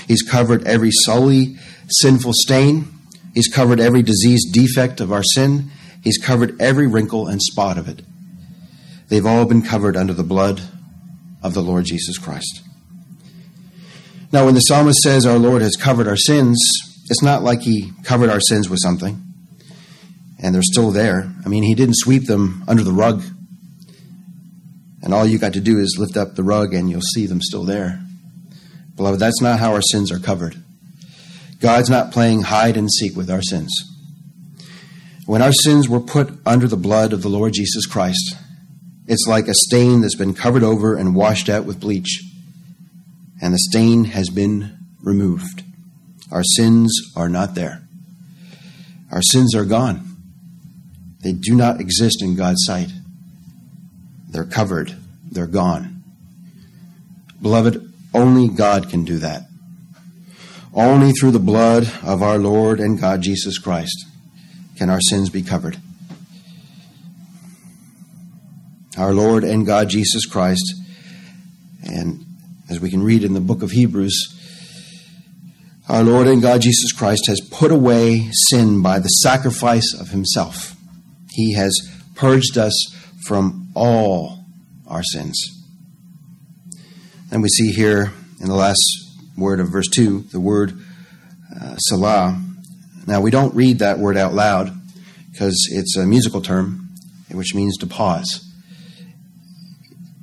He's 0.08 0.22
covered 0.22 0.68
every 0.68 0.92
sully, 0.92 1.56
sinful 1.88 2.34
stain. 2.36 2.88
He's 3.34 3.48
covered 3.48 3.80
every 3.80 4.04
disease 4.04 4.48
defect 4.52 5.02
of 5.02 5.12
our 5.12 5.24
sin. 5.24 5.72
He's 6.04 6.20
covered 6.20 6.62
every 6.62 6.86
wrinkle 6.86 7.26
and 7.26 7.42
spot 7.42 7.80
of 7.80 7.90
it. 7.90 8.04
They've 9.08 9.26
all 9.26 9.46
been 9.46 9.64
covered 9.64 9.98
under 9.98 10.14
the 10.14 10.22
blood 10.22 10.62
of 11.42 11.56
the 11.56 11.64
Lord 11.64 11.86
Jesus 11.86 12.20
Christ. 12.20 12.62
Now, 14.32 14.46
when 14.46 14.54
the 14.54 14.60
psalmist 14.60 15.00
says 15.00 15.26
our 15.26 15.40
Lord 15.40 15.64
has 15.64 15.76
covered 15.76 16.08
our 16.08 16.16
sins, 16.16 16.60
it's 17.10 17.24
not 17.24 17.42
like 17.42 17.62
he 17.62 17.92
covered 18.04 18.30
our 18.30 18.40
sins 18.40 18.70
with 18.70 18.78
something 18.84 19.29
and 20.40 20.56
they're 20.56 20.62
still 20.62 20.92
there. 20.92 21.32
I 21.46 21.50
mean, 21.50 21.64
he 21.64 21.76
didn't 21.76 21.98
sweep 21.98 22.26
them 22.26 22.64
under 22.68 22.84
the 22.84 22.94
rug. 22.94 23.24
And 25.02 25.14
all 25.14 25.26
you 25.26 25.38
got 25.38 25.54
to 25.54 25.62
do 25.62 25.80
is 25.80 25.98
lift 26.00 26.18
up 26.18 26.36
the 26.36 26.44
rug 26.44 26.74
and 26.74 26.90
you'll 26.90 27.02
see 27.02 27.26
them 27.26 27.42
still 27.42 27.64
there. 27.64 28.02
Beloved, 28.96 29.20
that's 29.20 29.42
not 29.42 29.60
how 29.60 29.74
our 29.74 29.82
sins 29.82 30.12
are 30.12 30.20
covered. 30.20 30.62
God's 31.60 31.90
not 31.90 32.12
playing 32.12 32.44
hide 32.44 32.78
and 32.78 32.92
seek 32.92 33.16
with 33.16 33.30
our 33.30 33.42
sins. 33.42 33.72
When 35.26 35.42
our 35.42 35.54
sins 35.54 35.88
were 35.88 36.00
put 36.00 36.34
under 36.46 36.68
the 36.68 36.78
blood 36.78 37.14
of 37.14 37.22
the 37.22 37.30
Lord 37.30 37.54
Jesus 37.54 37.86
Christ, 37.86 38.36
it's 39.08 39.28
like 39.28 39.48
a 39.48 39.54
stain 39.54 40.02
that's 40.02 40.16
been 40.16 40.34
covered 40.34 40.64
over 40.64 40.96
and 40.96 41.16
washed 41.16 41.50
out 41.50 41.66
with 41.66 41.80
bleach, 41.80 42.24
and 43.42 43.54
the 43.54 43.60
stain 43.60 44.06
has 44.06 44.30
been 44.30 44.78
removed. 45.02 45.64
Our 46.32 46.44
sins 46.44 47.14
are 47.16 47.30
not 47.30 47.56
there. 47.56 47.84
Our 49.12 49.22
sins 49.22 49.54
are 49.56 49.66
gone. 49.66 50.09
They 51.22 51.34
do 51.34 51.56
not 51.56 51.82
exist 51.82 52.22
in 52.22 52.36
God's 52.36 52.64
sight. 52.66 52.90
They're 54.30 54.46
covered, 54.46 54.96
they're 55.30 55.48
gone. 55.48 56.04
Beloved, 57.42 57.92
only 58.14 58.48
God 58.48 58.90
can 58.90 59.04
do 59.04 59.18
that. 59.20 59.44
Only 60.74 61.12
through 61.12 61.32
the 61.32 61.40
blood 61.40 61.92
of 62.04 62.22
our 62.22 62.38
Lord 62.38 62.80
and 62.80 63.00
God 63.00 63.22
Jesus 63.22 63.58
Christ 63.58 64.06
can 64.78 64.90
our 64.90 65.02
sins 65.02 65.30
be 65.30 65.42
covered. 65.42 65.78
Our 68.98 69.14
Lord 69.14 69.44
and 69.44 69.66
God 69.66 69.90
Jesus 69.90 70.26
Christ, 70.26 70.74
and 71.84 72.26
as 72.70 72.80
we 72.80 72.90
can 72.90 73.04
read 73.04 73.24
in 73.24 73.34
the 73.34 73.40
book 73.40 73.62
of 73.62 73.72
Hebrews, 73.72 74.36
our 75.88 76.04
Lord 76.04 76.28
and 76.28 76.42
God 76.42 76.62
Jesus 76.62 76.92
Christ 76.92 77.26
has 77.28 77.42
put 77.52 77.72
away 77.72 78.30
sin 78.32 78.82
by 78.82 79.00
the 79.00 79.08
sacrifice 79.08 79.96
of 80.00 80.10
himself. 80.10 80.76
He 81.32 81.54
has 81.54 81.74
purged 82.16 82.58
us 82.58 82.74
from 83.26 83.72
all 83.76 84.46
our 84.88 85.04
sins. 85.04 85.40
And 87.32 87.42
we 87.42 87.50
see 87.50 87.72
here 87.72 88.12
in 88.42 88.48
the 88.48 88.56
last 88.56 88.82
word 89.38 89.60
of 89.60 89.70
verse 89.70 89.88
2 89.88 90.22
the 90.32 90.40
word 90.40 90.74
uh, 91.56 91.76
Selah. 91.78 92.42
Now, 93.08 93.22
we 93.22 93.32
don't 93.32 93.56
read 93.56 93.80
that 93.80 94.00
word 94.00 94.18
out 94.18 94.34
loud 94.34 94.72
because 95.32 95.68
it's 95.72 95.96
a 95.98 96.06
musical 96.06 96.42
term, 96.42 96.90
which 97.32 97.56
means 97.56 97.78
to 97.78 97.88
pause. 97.88 98.46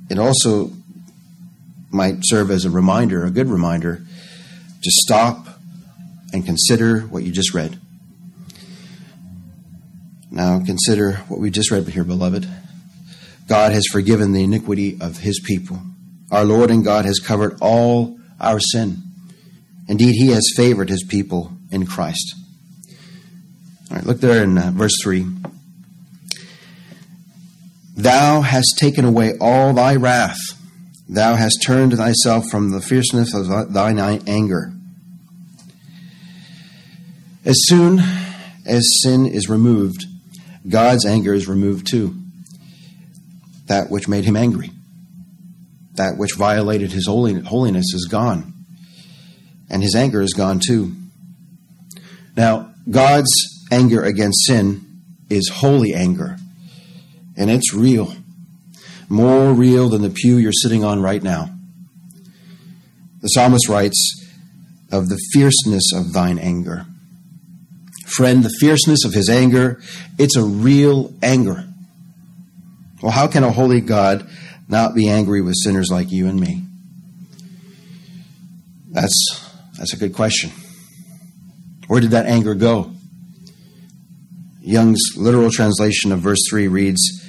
It 0.09 0.19
also 0.19 0.71
might 1.89 2.17
serve 2.21 2.51
as 2.51 2.65
a 2.65 2.69
reminder, 2.69 3.25
a 3.25 3.31
good 3.31 3.47
reminder, 3.47 3.97
to 4.83 4.91
stop 4.91 5.47
and 6.33 6.45
consider 6.45 7.01
what 7.01 7.23
you 7.23 7.31
just 7.31 7.53
read. 7.53 7.79
Now, 10.29 10.59
consider 10.65 11.13
what 11.27 11.39
we 11.39 11.49
just 11.49 11.71
read 11.71 11.87
here, 11.87 12.03
beloved. 12.03 12.47
God 13.47 13.71
has 13.71 13.85
forgiven 13.91 14.33
the 14.33 14.43
iniquity 14.43 14.97
of 14.99 15.17
his 15.17 15.39
people. 15.39 15.79
Our 16.31 16.43
Lord 16.43 16.69
and 16.69 16.83
God 16.83 17.05
has 17.05 17.19
covered 17.19 17.57
all 17.61 18.19
our 18.39 18.59
sin. 18.59 19.03
Indeed, 19.87 20.15
He 20.15 20.27
has 20.31 20.43
favored 20.55 20.89
His 20.89 21.03
people 21.03 21.53
in 21.71 21.85
Christ. 21.85 22.35
All 23.89 23.97
right, 23.97 24.05
look 24.05 24.19
there 24.19 24.43
in 24.43 24.57
uh, 24.57 24.71
verse 24.71 24.95
3. 25.01 25.25
Thou 27.95 28.41
hast 28.41 28.77
taken 28.77 29.05
away 29.05 29.33
all 29.39 29.73
thy 29.73 29.95
wrath. 29.95 30.39
Thou 31.09 31.35
hast 31.35 31.63
turned 31.65 31.93
thyself 31.93 32.49
from 32.49 32.71
the 32.71 32.81
fierceness 32.81 33.33
of 33.33 33.73
thine 33.73 33.97
anger. 33.97 34.73
As 37.45 37.55
soon 37.61 37.99
as 38.65 38.85
sin 39.01 39.25
is 39.25 39.47
removed, 39.47 40.05
God's 40.67 41.05
anger 41.05 41.33
is 41.33 41.47
removed 41.47 41.87
too. 41.87 42.15
That 43.67 43.89
which 43.89 44.07
made 44.07 44.25
him 44.25 44.35
angry 44.35 44.71
that 45.97 46.17
which 46.17 46.35
violated 46.35 46.91
his 46.91 47.07
holiness 47.07 47.93
is 47.93 48.07
gone. 48.09 48.53
And 49.69 49.83
his 49.83 49.95
anger 49.95 50.21
is 50.21 50.33
gone 50.33 50.61
too. 50.65 50.93
Now, 52.35 52.71
God's 52.89 53.31
anger 53.71 54.03
against 54.03 54.45
sin 54.45 55.01
is 55.29 55.49
holy 55.49 55.93
anger, 55.93 56.37
and 57.35 57.51
it's 57.51 57.73
real. 57.73 58.13
More 59.09 59.51
real 59.53 59.89
than 59.89 60.03
the 60.03 60.09
pew 60.09 60.37
you're 60.37 60.53
sitting 60.53 60.83
on 60.83 61.01
right 61.01 61.21
now. 61.21 61.49
The 63.21 63.27
psalmist 63.29 63.67
writes 63.67 64.25
of 64.91 65.09
the 65.09 65.19
fierceness 65.33 65.91
of 65.93 66.13
thine 66.13 66.39
anger. 66.39 66.85
Friend, 68.17 68.43
the 68.43 68.49
fierceness 68.59 69.05
of 69.05 69.13
his 69.13 69.29
anger, 69.29 69.79
it's 70.17 70.35
a 70.35 70.43
real 70.43 71.13
anger. 71.21 71.67
Well, 72.99 73.11
how 73.11 73.27
can 73.27 73.43
a 73.43 73.51
holy 73.51 73.79
God 73.79 74.27
not 74.67 74.95
be 74.95 75.07
angry 75.07 75.41
with 75.41 75.53
sinners 75.55 75.89
like 75.91 76.11
you 76.11 76.27
and 76.27 76.39
me? 76.39 76.63
That's, 78.89 79.51
that's 79.77 79.93
a 79.93 79.97
good 79.97 80.15
question. 80.15 80.49
Where 81.87 82.01
did 82.01 82.09
that 82.11 82.25
anger 82.25 82.55
go? 82.55 82.91
Young's 84.61 85.15
literal 85.15 85.51
translation 85.51 86.11
of 86.11 86.19
verse 86.19 86.41
3 86.49 86.67
reads, 86.69 87.23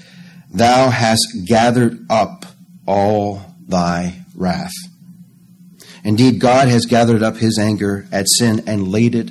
Thou 0.51 0.89
hast 0.89 1.45
gathered 1.47 2.07
up 2.09 2.47
all 2.87 3.43
thy 3.69 4.25
wrath. 4.35 4.73
Indeed, 6.03 6.41
God 6.41 6.69
has 6.69 6.87
gathered 6.87 7.23
up 7.23 7.37
his 7.37 7.59
anger 7.59 8.07
at 8.11 8.27
sin 8.27 8.63
and 8.67 8.89
laid 8.89 9.15
it 9.15 9.31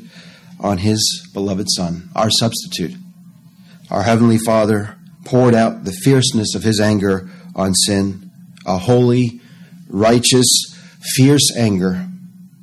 on 0.59 0.79
his 0.79 1.29
beloved 1.33 1.67
Son, 1.75 2.09
our 2.15 2.29
substitute. 2.29 2.95
Our 3.89 4.03
Heavenly 4.03 4.37
Father 4.37 4.95
poured 5.25 5.55
out 5.55 5.83
the 5.83 5.91
fierceness 5.91 6.55
of 6.55 6.63
his 6.63 6.79
anger 6.79 7.29
on 7.55 7.73
sin, 7.73 8.31
a 8.65 8.77
holy, 8.77 9.41
righteous, 9.89 10.47
fierce 11.15 11.55
anger 11.55 12.07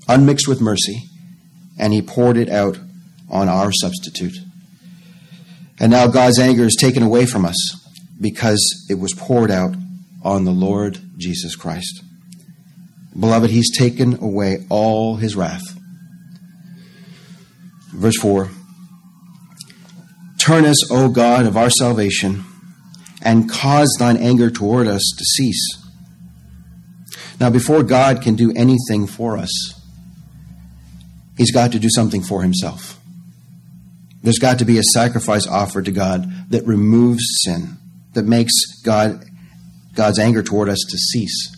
unmixed 0.09 0.49
with 0.49 0.61
mercy, 0.61 1.03
and 1.79 1.93
he 1.93 2.03
poured 2.03 2.37
it 2.37 2.49
out 2.49 2.79
on 3.31 3.49
our 3.49 3.73
substitute. 3.73 4.37
And 5.81 5.91
now 5.91 6.07
God's 6.07 6.39
anger 6.39 6.65
is 6.65 6.77
taken 6.79 7.03
away 7.03 7.27
from 7.27 7.45
us 7.45 7.57
because 8.21 8.87
it 8.89 8.95
was 8.95 9.13
poured 9.15 9.51
out 9.51 9.75
on 10.23 10.45
the 10.45 10.53
Lord 10.53 10.99
Jesus 11.17 11.57
Christ. 11.57 12.03
Beloved, 13.19 13.51
he's 13.51 13.77
taken 13.77 14.23
away 14.23 14.67
all 14.69 15.17
his 15.17 15.37
wrath. 15.37 15.74
Verse 17.95 18.19
4 18.19 18.51
Turn 20.39 20.67
us, 20.67 20.91
O 20.91 21.09
God 21.09 21.47
of 21.47 21.57
our 21.57 21.71
salvation, 21.71 22.45
and 23.23 23.49
cause 23.49 23.95
thine 23.99 24.17
anger 24.19 24.51
toward 24.51 24.87
us 24.87 25.03
to 25.17 25.25
cease. 25.25 25.83
Now, 27.41 27.51
before 27.51 27.83
God 27.83 28.21
can 28.21 28.35
do 28.35 28.53
anything 28.55 29.07
for 29.07 29.39
us, 29.39 29.51
he's 31.37 31.51
got 31.51 31.73
to 31.73 31.79
do 31.79 31.89
something 31.89 32.23
for 32.23 32.43
himself. 32.43 33.01
There's 34.23 34.39
got 34.39 34.59
to 34.59 34.65
be 34.65 34.79
a 34.79 34.83
sacrifice 34.83 35.47
offered 35.47 35.87
to 35.87 35.93
God 35.93 36.31
that 36.51 36.67
removes 36.67 37.25
sin, 37.43 37.77
that 38.13 38.25
makes 38.25 38.53
God, 38.83 39.25
God's 39.95 40.19
anger 40.19 40.43
toward 40.43 40.69
us 40.69 40.85
to 40.89 40.99
cease. 40.99 41.55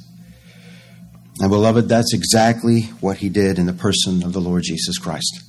And 1.41 1.51
beloved, 1.51 1.89
that's 1.89 2.15
exactly 2.15 2.83
what 3.01 3.19
he 3.19 3.29
did 3.29 3.59
in 3.59 3.67
the 3.67 3.73
person 3.73 4.23
of 4.23 4.33
the 4.33 4.41
Lord 4.41 4.63
Jesus 4.65 4.99
Christ. 4.99 5.46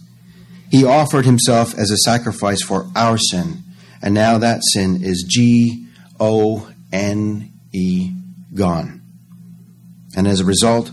He 0.69 0.83
offered 0.83 1.25
himself 1.25 1.73
as 1.77 1.91
a 1.91 1.97
sacrifice 1.97 2.61
for 2.61 2.87
our 2.95 3.17
sin, 3.17 3.63
and 4.01 4.13
now 4.13 4.37
that 4.37 4.61
sin 4.73 5.01
is 5.01 5.25
G 5.27 5.87
O 6.19 6.69
N 6.91 7.51
E, 7.73 8.11
gone. 8.53 9.01
And 10.15 10.27
as 10.27 10.39
a 10.39 10.45
result, 10.45 10.91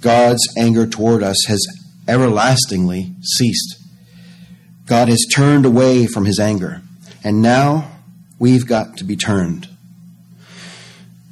God's 0.00 0.46
anger 0.56 0.86
toward 0.86 1.22
us 1.22 1.36
has 1.46 1.64
everlastingly 2.06 3.12
ceased. 3.22 3.76
God 4.86 5.08
has 5.08 5.26
turned 5.34 5.66
away 5.66 6.06
from 6.06 6.24
his 6.24 6.38
anger, 6.38 6.82
and 7.22 7.42
now 7.42 7.90
we've 8.38 8.66
got 8.66 8.96
to 8.98 9.04
be 9.04 9.16
turned. 9.16 9.68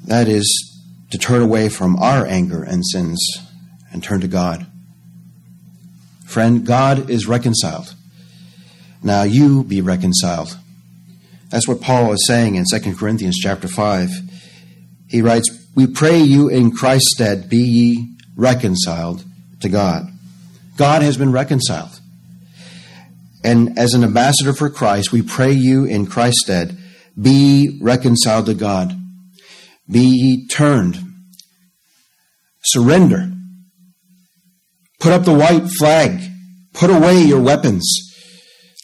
That 0.05 0.29
is, 0.29 0.47
to 1.11 1.19
turn 1.19 1.43
away 1.43 1.69
from 1.69 1.97
our 1.97 2.27
anger 2.27 2.63
and 2.63 2.85
sins 2.87 3.19
and 3.93 4.03
turn 4.03 4.21
to 4.21 4.29
God. 4.29 4.67
Friend, 6.37 6.67
God 6.67 7.09
is 7.09 7.27
reconciled. 7.27 7.95
Now 9.03 9.23
you 9.23 9.65
be 9.65 9.81
reconciled. 9.81 10.55
That's 11.49 11.67
what 11.67 11.81
Paul 11.81 12.13
is 12.13 12.27
saying 12.27 12.57
in 12.57 12.67
2 12.71 12.95
Corinthians 12.95 13.39
chapter 13.39 13.69
5. 13.69 14.11
He 15.09 15.23
writes, 15.23 15.49
We 15.75 15.87
pray 15.87 16.19
you 16.19 16.51
in 16.51 16.73
Christ's 16.73 17.15
stead, 17.15 17.49
be 17.49 17.57
ye 17.57 18.17
reconciled 18.37 19.25
to 19.61 19.71
God. 19.71 20.09
God 20.77 21.01
has 21.01 21.17
been 21.17 21.33
reconciled. 21.33 21.99
And 23.43 23.79
as 23.79 23.95
an 23.95 24.05
ambassador 24.05 24.53
for 24.53 24.69
Christ, 24.69 25.13
we 25.13 25.23
pray 25.23 25.53
you 25.53 25.87
in 25.87 26.05
Christ's 26.05 26.43
stead, 26.43 26.77
be 27.19 27.79
reconciled 27.81 28.45
to 28.45 28.55
God. 28.55 28.95
Be 29.91 30.01
ye 30.01 30.49
turned. 30.49 30.99
Surrender. 32.63 33.33
Put 34.99 35.13
up 35.13 35.25
the 35.25 35.35
white 35.35 35.69
flag. 35.79 36.21
Put 36.73 36.91
away 36.91 37.23
your 37.23 37.41
weapons. 37.41 37.87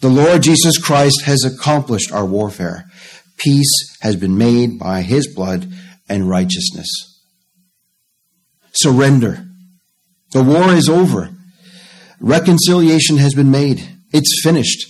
The 0.00 0.08
Lord 0.08 0.42
Jesus 0.42 0.78
Christ 0.78 1.22
has 1.24 1.44
accomplished 1.44 2.12
our 2.12 2.26
warfare. 2.26 2.86
Peace 3.36 3.96
has 4.00 4.16
been 4.16 4.36
made 4.36 4.78
by 4.78 5.02
his 5.02 5.32
blood 5.32 5.72
and 6.08 6.28
righteousness. 6.28 6.88
Surrender. 8.72 9.46
The 10.32 10.42
war 10.42 10.72
is 10.72 10.88
over. 10.88 11.30
Reconciliation 12.20 13.18
has 13.18 13.34
been 13.34 13.50
made. 13.50 13.88
It's 14.12 14.40
finished. 14.42 14.88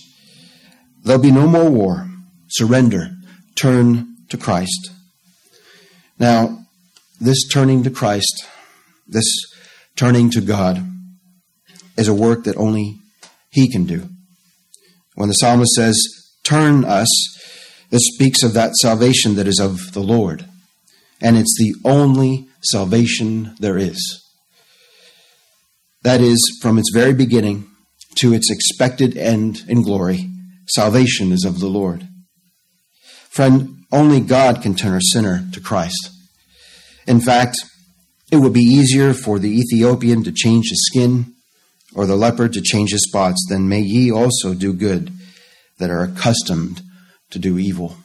There'll 1.03 1.21
be 1.21 1.31
no 1.31 1.47
more 1.47 1.69
war. 1.69 2.07
Surrender. 2.47 3.11
Turn 3.55 4.15
to 4.29 4.37
Christ. 4.37 4.91
Now, 6.19 6.65
this 7.19 7.47
turning 7.47 7.83
to 7.83 7.89
Christ, 7.89 8.45
this 9.07 9.25
turning 9.95 10.29
to 10.31 10.41
God, 10.41 10.92
is 11.97 12.07
a 12.07 12.13
work 12.13 12.43
that 12.45 12.57
only 12.57 12.97
He 13.49 13.71
can 13.71 13.85
do. 13.85 14.09
When 15.15 15.29
the 15.29 15.35
psalmist 15.35 15.73
says, 15.73 15.97
Turn 16.43 16.83
us, 16.83 17.07
this 17.89 18.03
speaks 18.13 18.43
of 18.43 18.53
that 18.53 18.75
salvation 18.75 19.35
that 19.35 19.47
is 19.47 19.59
of 19.59 19.93
the 19.93 20.01
Lord. 20.01 20.45
And 21.21 21.37
it's 21.37 21.55
the 21.57 21.75
only 21.85 22.47
salvation 22.61 23.55
there 23.59 23.77
is. 23.77 24.21
That 26.03 26.19
is, 26.19 26.59
from 26.61 26.77
its 26.77 26.91
very 26.93 27.13
beginning 27.13 27.65
to 28.15 28.33
its 28.33 28.51
expected 28.51 29.15
end 29.15 29.63
in 29.69 29.83
glory, 29.83 30.29
salvation 30.67 31.31
is 31.31 31.45
of 31.45 31.59
the 31.59 31.67
Lord. 31.67 32.07
Friend, 33.29 33.85
only 33.91 34.19
God 34.19 34.61
can 34.61 34.75
turn 34.75 34.95
a 34.95 35.01
sinner 35.01 35.45
to 35.53 35.61
Christ. 35.61 36.09
In 37.07 37.21
fact, 37.21 37.55
it 38.31 38.37
would 38.37 38.53
be 38.53 38.61
easier 38.61 39.13
for 39.13 39.39
the 39.39 39.57
Ethiopian 39.57 40.23
to 40.23 40.31
change 40.31 40.69
his 40.69 40.85
skin 40.87 41.33
or 41.95 42.05
the 42.05 42.15
leopard 42.15 42.53
to 42.53 42.61
change 42.61 42.91
his 42.91 43.03
spots 43.03 43.45
then 43.49 43.69
may 43.69 43.81
ye 43.81 44.11
also 44.11 44.53
do 44.53 44.73
good 44.73 45.11
that 45.79 45.89
are 45.89 46.03
accustomed 46.03 46.81
to 47.31 47.39
do 47.39 47.57
evil. 47.57 47.97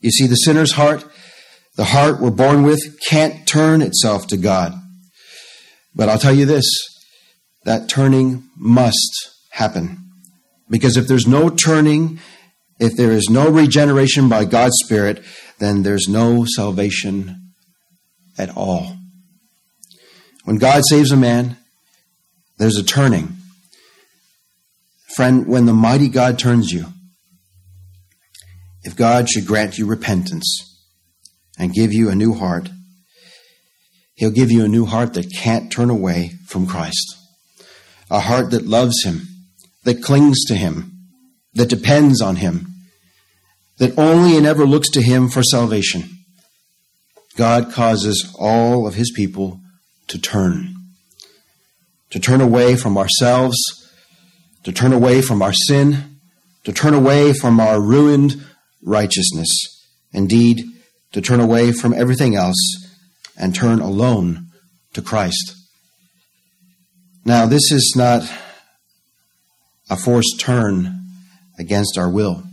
You 0.00 0.10
see, 0.10 0.26
the 0.26 0.36
sinner's 0.36 0.72
heart, 0.72 1.04
the 1.76 1.86
heart 1.86 2.20
we're 2.20 2.30
born 2.30 2.62
with, 2.62 3.00
can't 3.08 3.46
turn 3.46 3.82
itself 3.82 4.26
to 4.28 4.36
God. 4.36 4.74
But 5.94 6.08
I'll 6.08 6.18
tell 6.18 6.34
you 6.34 6.46
this 6.46 6.66
that 7.64 7.88
turning 7.88 8.44
must 8.56 9.30
happen. 9.50 9.98
Because 10.68 10.96
if 10.96 11.06
there's 11.08 11.26
no 11.26 11.48
turning, 11.50 12.18
if 12.78 12.96
there 12.96 13.12
is 13.12 13.28
no 13.30 13.48
regeneration 13.48 14.28
by 14.28 14.44
God's 14.44 14.76
Spirit, 14.84 15.22
then 15.58 15.82
there's 15.82 16.08
no 16.08 16.44
salvation 16.44 17.52
at 18.36 18.54
all. 18.56 18.96
When 20.44 20.58
God 20.58 20.82
saves 20.88 21.10
a 21.12 21.16
man, 21.16 21.56
there's 22.58 22.76
a 22.76 22.84
turning. 22.84 23.36
Friend, 25.14 25.46
when 25.46 25.66
the 25.66 25.72
mighty 25.72 26.08
God 26.08 26.38
turns 26.38 26.72
you, 26.72 26.86
if 28.82 28.96
God 28.96 29.28
should 29.28 29.46
grant 29.46 29.78
you 29.78 29.86
repentance 29.86 30.78
and 31.58 31.72
give 31.72 31.92
you 31.92 32.10
a 32.10 32.14
new 32.14 32.34
heart, 32.34 32.68
He'll 34.16 34.30
give 34.30 34.52
you 34.52 34.64
a 34.64 34.68
new 34.68 34.84
heart 34.84 35.14
that 35.14 35.32
can't 35.34 35.72
turn 35.72 35.90
away 35.90 36.32
from 36.46 36.66
Christ. 36.66 37.16
A 38.10 38.20
heart 38.20 38.50
that 38.50 38.66
loves 38.66 39.02
Him, 39.04 39.22
that 39.84 40.02
clings 40.02 40.44
to 40.46 40.54
Him, 40.54 40.92
that 41.54 41.68
depends 41.68 42.20
on 42.20 42.36
Him, 42.36 42.68
that 43.78 43.98
only 43.98 44.36
and 44.36 44.46
ever 44.46 44.64
looks 44.64 44.90
to 44.90 45.02
Him 45.02 45.28
for 45.28 45.42
salvation. 45.42 46.04
God 47.36 47.72
causes 47.72 48.32
all 48.38 48.86
of 48.86 48.94
His 48.94 49.10
people 49.10 49.60
to 50.08 50.18
turn. 50.20 50.74
To 52.14 52.20
turn 52.20 52.40
away 52.40 52.76
from 52.76 52.96
ourselves, 52.96 53.56
to 54.62 54.70
turn 54.70 54.92
away 54.92 55.20
from 55.20 55.42
our 55.42 55.52
sin, 55.52 56.20
to 56.62 56.72
turn 56.72 56.94
away 56.94 57.32
from 57.32 57.58
our 57.58 57.80
ruined 57.80 58.40
righteousness. 58.84 59.48
Indeed, 60.12 60.64
to 61.10 61.20
turn 61.20 61.40
away 61.40 61.72
from 61.72 61.92
everything 61.92 62.36
else 62.36 62.56
and 63.36 63.52
turn 63.52 63.80
alone 63.80 64.46
to 64.92 65.02
Christ. 65.02 65.56
Now, 67.24 67.46
this 67.46 67.72
is 67.72 67.94
not 67.96 68.22
a 69.90 69.96
forced 69.96 70.38
turn 70.38 71.06
against 71.58 71.98
our 71.98 72.08
will. 72.08 72.44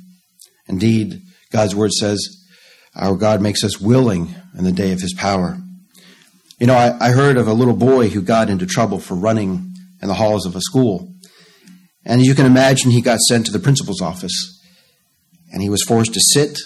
Indeed, 0.65 1.21
God's 1.51 1.75
word 1.75 1.91
says 1.91 2.19
our 2.95 3.15
God 3.15 3.43
makes 3.43 3.63
us 3.63 3.79
willing 3.79 4.33
in 4.57 4.63
the 4.63 4.71
day 4.71 4.91
of 4.91 5.01
his 5.01 5.13
power. 5.13 5.59
You 6.61 6.67
know, 6.67 6.75
I, 6.75 7.07
I 7.07 7.09
heard 7.09 7.37
of 7.37 7.47
a 7.47 7.53
little 7.53 7.75
boy 7.75 8.09
who 8.09 8.21
got 8.21 8.47
into 8.47 8.67
trouble 8.67 8.99
for 8.99 9.15
running 9.15 9.73
in 9.99 10.07
the 10.07 10.13
halls 10.13 10.45
of 10.45 10.55
a 10.55 10.61
school. 10.61 11.11
And 12.05 12.23
you 12.23 12.35
can 12.35 12.45
imagine 12.45 12.91
he 12.91 13.01
got 13.01 13.19
sent 13.21 13.47
to 13.47 13.51
the 13.51 13.57
principal's 13.57 13.99
office 13.99 14.61
and 15.51 15.63
he 15.63 15.69
was 15.69 15.81
forced 15.81 16.13
to 16.13 16.19
sit 16.21 16.59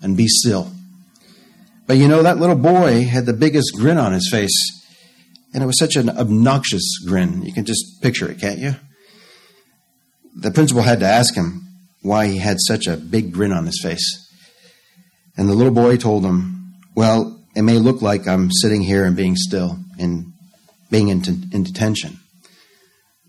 and 0.00 0.16
be 0.16 0.28
still. 0.28 0.70
But 1.88 1.96
you 1.96 2.06
know, 2.06 2.22
that 2.22 2.38
little 2.38 2.54
boy 2.54 3.06
had 3.06 3.26
the 3.26 3.32
biggest 3.32 3.74
grin 3.74 3.98
on 3.98 4.12
his 4.12 4.30
face. 4.30 4.56
And 5.52 5.64
it 5.64 5.66
was 5.66 5.80
such 5.80 5.96
an 5.96 6.10
obnoxious 6.10 6.98
grin. 7.04 7.42
You 7.42 7.52
can 7.52 7.64
just 7.64 8.00
picture 8.00 8.30
it, 8.30 8.38
can't 8.38 8.60
you? 8.60 8.76
The 10.36 10.52
principal 10.52 10.84
had 10.84 11.00
to 11.00 11.06
ask 11.06 11.34
him 11.34 11.66
why 12.02 12.28
he 12.28 12.38
had 12.38 12.58
such 12.60 12.86
a 12.86 12.96
big 12.96 13.32
grin 13.32 13.50
on 13.50 13.66
his 13.66 13.80
face. 13.82 14.32
And 15.36 15.48
the 15.48 15.54
little 15.54 15.74
boy 15.74 15.96
told 15.96 16.24
him, 16.24 16.76
Well, 16.94 17.43
it 17.54 17.62
may 17.62 17.78
look 17.78 18.02
like 18.02 18.26
I'm 18.26 18.50
sitting 18.50 18.82
here 18.82 19.04
and 19.04 19.16
being 19.16 19.36
still 19.36 19.78
and 19.98 20.32
being 20.90 21.08
in, 21.08 21.22
t- 21.22 21.42
in 21.52 21.62
detention. 21.62 22.18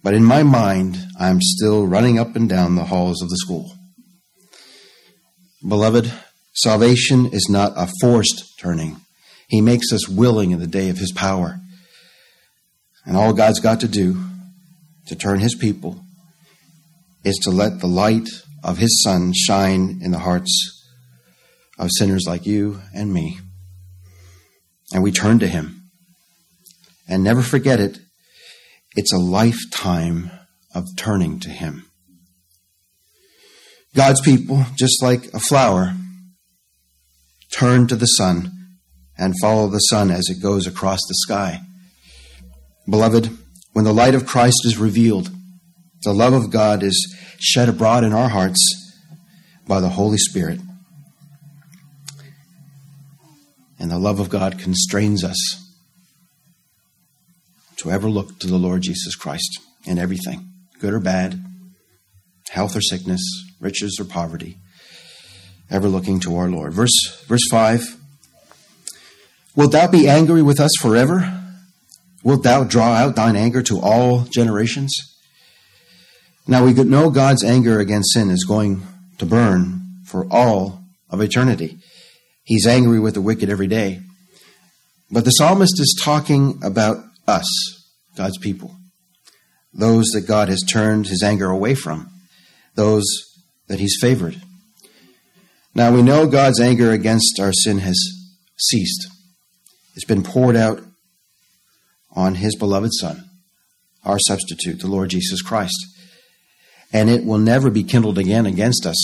But 0.04 0.14
in 0.14 0.24
my 0.24 0.44
mind, 0.44 0.98
I'm 1.20 1.42
still 1.42 1.88
running 1.88 2.20
up 2.20 2.36
and 2.36 2.48
down 2.48 2.76
the 2.76 2.86
halls 2.86 3.22
of 3.22 3.30
the 3.30 3.38
school. 3.38 3.74
Beloved, 5.68 6.12
Salvation 6.56 7.26
is 7.34 7.48
not 7.50 7.74
a 7.76 7.92
forced 8.00 8.58
turning. 8.58 9.02
He 9.50 9.60
makes 9.60 9.92
us 9.92 10.08
willing 10.08 10.52
in 10.52 10.60
the 10.60 10.68
day 10.68 10.90
of 10.90 10.98
his 10.98 11.12
power. 11.12 11.60
And 13.06 13.18
all 13.18 13.34
God's 13.34 13.60
got 13.60 13.82
to 13.82 13.90
do 13.90 14.24
to 15.08 15.16
turn 15.18 15.40
his 15.40 15.54
people 15.54 16.00
is 17.26 17.36
to 17.44 17.50
let 17.50 17.82
the 17.82 17.88
light 17.88 18.30
of 18.64 18.78
his 18.78 19.04
Son 19.04 19.34
shine 19.36 20.00
in 20.02 20.12
the 20.12 20.20
hearts 20.20 20.88
of 21.78 21.90
sinners 21.98 22.24
like 22.26 22.46
you 22.46 22.80
and 22.94 23.14
me. 23.14 23.40
And 24.96 25.04
we 25.04 25.12
turn 25.12 25.40
to 25.40 25.48
him. 25.48 25.90
And 27.06 27.22
never 27.22 27.42
forget 27.42 27.82
it, 27.82 28.00
it's 28.96 29.12
a 29.12 29.18
lifetime 29.18 30.32
of 30.74 30.86
turning 30.96 31.38
to 31.42 31.50
him. 31.50 31.92
God's 33.94 34.22
people, 34.22 34.64
just 34.78 35.04
like 35.04 35.26
a 35.34 35.40
flower, 35.42 35.96
turn 37.52 37.88
to 37.88 37.98
the 37.98 38.06
sun 38.06 38.54
and 39.18 39.36
follow 39.42 39.68
the 39.68 39.80
sun 39.80 40.12
as 40.12 40.30
it 40.30 40.42
goes 40.42 40.66
across 40.66 41.02
the 41.10 41.16
sky. 41.16 41.60
Beloved, 42.90 43.38
when 43.74 43.84
the 43.84 43.94
light 43.94 44.16
of 44.16 44.26
Christ 44.26 44.62
is 44.64 44.78
revealed, 44.78 45.30
the 46.04 46.14
love 46.14 46.32
of 46.32 46.52
God 46.52 46.84
is 46.84 47.14
shed 47.38 47.68
abroad 47.68 48.06
in 48.06 48.14
our 48.14 48.30
hearts 48.30 48.94
by 49.68 49.82
the 49.82 49.90
Holy 49.90 50.18
Spirit. 50.18 50.62
And 53.78 53.92
the 53.92 54.00
love 54.00 54.20
of 54.20 54.30
God 54.30 54.60
constrains 54.60 55.24
us 55.24 55.38
to 57.78 57.92
ever 57.92 58.10
look 58.10 58.40
to 58.40 58.48
the 58.48 58.58
Lord 58.58 58.82
Jesus 58.82 59.16
Christ 59.16 59.60
in 59.86 59.98
everything, 59.98 60.48
good 60.80 60.94
or 60.94 61.00
bad, 61.00 61.44
health 62.50 62.76
or 62.76 62.82
sickness, 62.82 63.22
riches 63.60 63.98
or 64.00 64.06
poverty, 64.06 64.58
ever 65.70 65.90
looking 65.90 66.20
to 66.22 66.38
our 66.38 66.50
Lord. 66.50 66.74
Verse, 66.74 67.24
verse 67.28 67.48
5 67.52 67.98
Wilt 69.56 69.72
thou 69.72 69.88
be 69.88 70.08
angry 70.08 70.42
with 70.42 70.60
us 70.60 70.72
forever? 70.82 71.42
Wilt 72.24 72.44
thou 72.44 72.64
draw 72.64 72.94
out 72.94 73.16
thine 73.16 73.36
anger 73.36 73.62
to 73.64 73.80
all 73.80 74.22
generations? 74.24 74.94
Now 76.48 76.66
we 76.66 76.74
know 76.74 77.10
God's 77.10 77.44
anger 77.44 77.80
against 77.80 78.14
sin 78.14 78.30
is 78.30 78.44
going 78.44 78.86
to 79.18 79.26
burn 79.26 79.82
for 80.06 80.28
all 80.30 80.84
of 81.10 81.22
eternity. 81.22 81.78
He's 82.46 82.68
angry 82.68 83.00
with 83.00 83.16
the 83.16 83.22
wicked 83.22 83.50
every 83.50 83.68
day. 83.68 84.02
But 85.12 85.26
the 85.26 85.32
psalmist 85.32 85.80
is 85.80 86.00
talking 86.02 86.60
about 86.64 87.04
us, 87.28 87.46
God's 88.16 88.38
people, 88.38 88.76
those 89.74 90.06
that 90.14 90.28
God 90.28 90.48
has 90.48 90.62
turned 90.62 91.08
his 91.08 91.24
anger 91.24 91.50
away 91.50 91.76
from, 91.76 92.10
those 92.76 93.04
that 93.68 93.80
he's 93.80 93.98
favored. 94.00 94.42
Now 95.74 95.92
we 95.92 96.02
know 96.02 96.28
God's 96.28 96.62
anger 96.62 96.92
against 96.92 97.40
our 97.40 97.52
sin 97.52 97.80
has 97.80 98.00
ceased. 98.58 99.08
It's 99.96 100.06
been 100.06 100.24
poured 100.24 100.56
out 100.56 100.82
on 102.12 102.36
his 102.36 102.56
beloved 102.56 102.92
Son, 102.94 103.30
our 104.04 104.20
substitute, 104.20 104.80
the 104.80 104.88
Lord 104.88 105.10
Jesus 105.10 105.42
Christ. 105.42 105.86
And 106.94 107.10
it 107.10 107.26
will 107.26 107.40
never 107.40 107.70
be 107.70 107.84
kindled 107.84 108.18
again 108.18 108.46
against 108.46 108.86
us. 108.86 108.96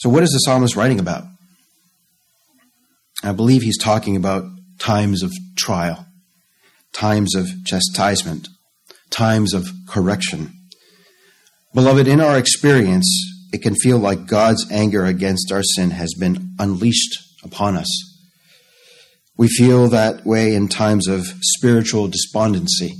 So, 0.00 0.10
what 0.10 0.22
is 0.22 0.30
the 0.30 0.38
psalmist 0.38 0.76
writing 0.76 0.98
about? 0.98 1.24
I 3.24 3.32
believe 3.32 3.62
he's 3.62 3.78
talking 3.78 4.16
about 4.16 4.44
times 4.78 5.22
of 5.22 5.32
trial, 5.56 6.06
times 6.92 7.34
of 7.34 7.48
chastisement, 7.64 8.48
times 9.08 9.54
of 9.54 9.66
correction. 9.88 10.52
Beloved, 11.72 12.06
in 12.06 12.20
our 12.20 12.36
experience, 12.36 13.08
it 13.50 13.62
can 13.62 13.76
feel 13.76 13.98
like 13.98 14.26
God's 14.26 14.70
anger 14.70 15.06
against 15.06 15.50
our 15.50 15.62
sin 15.62 15.92
has 15.92 16.12
been 16.12 16.54
unleashed 16.58 17.18
upon 17.42 17.76
us. 17.76 17.88
We 19.38 19.48
feel 19.48 19.88
that 19.88 20.26
way 20.26 20.54
in 20.54 20.68
times 20.68 21.08
of 21.08 21.26
spiritual 21.40 22.08
despondency. 22.08 22.92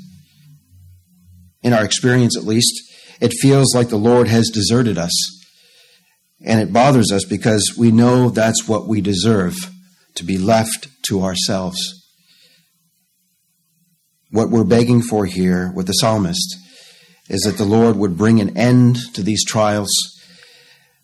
In 1.62 1.74
our 1.74 1.84
experience, 1.84 2.34
at 2.34 2.44
least, 2.44 2.72
it 3.20 3.34
feels 3.42 3.74
like 3.74 3.90
the 3.90 3.96
Lord 3.96 4.28
has 4.28 4.48
deserted 4.48 4.96
us. 4.96 5.12
And 6.46 6.60
it 6.60 6.72
bothers 6.72 7.12
us 7.12 7.26
because 7.26 7.74
we 7.78 7.90
know 7.90 8.30
that's 8.30 8.66
what 8.66 8.86
we 8.88 9.02
deserve 9.02 9.54
to 10.14 10.24
be 10.24 10.38
left 10.38 10.88
to 11.08 11.22
ourselves. 11.22 11.78
What 14.30 14.50
we're 14.50 14.64
begging 14.64 15.02
for 15.02 15.26
here 15.26 15.72
with 15.74 15.86
the 15.86 15.92
psalmist 15.92 16.56
is 17.28 17.42
that 17.42 17.56
the 17.56 17.64
Lord 17.64 17.96
would 17.96 18.16
bring 18.16 18.40
an 18.40 18.56
end 18.56 18.96
to 19.14 19.22
these 19.22 19.44
trials, 19.44 19.90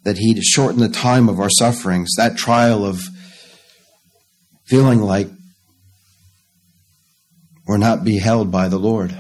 that 0.04 0.18
He'd 0.18 0.42
shorten 0.42 0.80
the 0.80 0.88
time 0.88 1.28
of 1.28 1.38
our 1.38 1.50
sufferings, 1.50 2.10
that 2.16 2.36
trial 2.36 2.84
of 2.84 3.02
feeling 4.66 5.00
like 5.00 5.28
we're 7.66 7.78
not 7.78 8.04
beheld 8.04 8.50
by 8.50 8.68
the 8.68 8.78
Lord. 8.78 9.16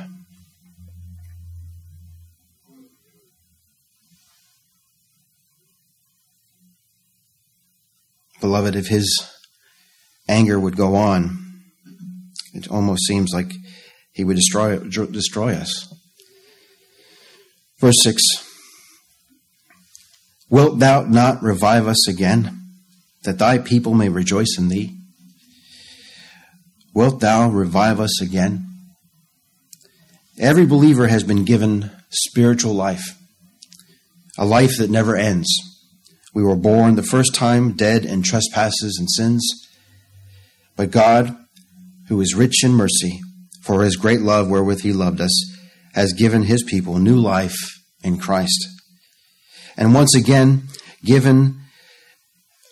Beloved, 8.40 8.74
if 8.74 8.88
His 8.88 9.29
anger 10.30 10.58
would 10.58 10.76
go 10.76 10.94
on, 10.94 11.36
it 12.54 12.70
almost 12.70 13.06
seems 13.06 13.32
like 13.32 13.52
He 14.12 14.24
would 14.24 14.36
destroy, 14.36 14.78
destroy 14.78 15.54
us. 15.54 15.92
Verse 17.78 17.96
6 18.02 18.22
Wilt 20.48 20.78
thou 20.78 21.02
not 21.02 21.42
revive 21.42 21.86
us 21.86 22.08
again, 22.08 22.60
that 23.24 23.38
thy 23.38 23.58
people 23.58 23.94
may 23.94 24.08
rejoice 24.08 24.56
in 24.58 24.68
thee? 24.68 24.96
Wilt 26.92 27.20
thou 27.20 27.48
revive 27.48 28.00
us 28.00 28.20
again? 28.20 28.66
Every 30.38 30.66
believer 30.66 31.06
has 31.06 31.22
been 31.22 31.44
given 31.44 31.90
spiritual 32.08 32.74
life, 32.74 33.16
a 34.36 34.44
life 34.44 34.78
that 34.78 34.90
never 34.90 35.14
ends. 35.14 35.48
We 36.34 36.42
were 36.42 36.56
born 36.56 36.96
the 36.96 37.02
first 37.02 37.34
time 37.34 37.72
dead 37.72 38.04
in 38.04 38.22
trespasses 38.22 38.96
and 38.98 39.08
sins, 39.10 39.68
but 40.80 40.92
God, 40.92 41.36
who 42.08 42.22
is 42.22 42.34
rich 42.34 42.64
in 42.64 42.72
mercy, 42.72 43.20
for 43.62 43.82
his 43.82 43.96
great 43.96 44.22
love 44.22 44.48
wherewith 44.48 44.80
he 44.80 44.94
loved 44.94 45.20
us, 45.20 45.54
has 45.92 46.14
given 46.14 46.44
his 46.44 46.62
people 46.62 46.96
new 46.96 47.16
life 47.16 47.58
in 48.02 48.16
Christ. 48.16 48.66
And 49.76 49.92
once 49.92 50.16
again, 50.16 50.62
given, 51.04 51.60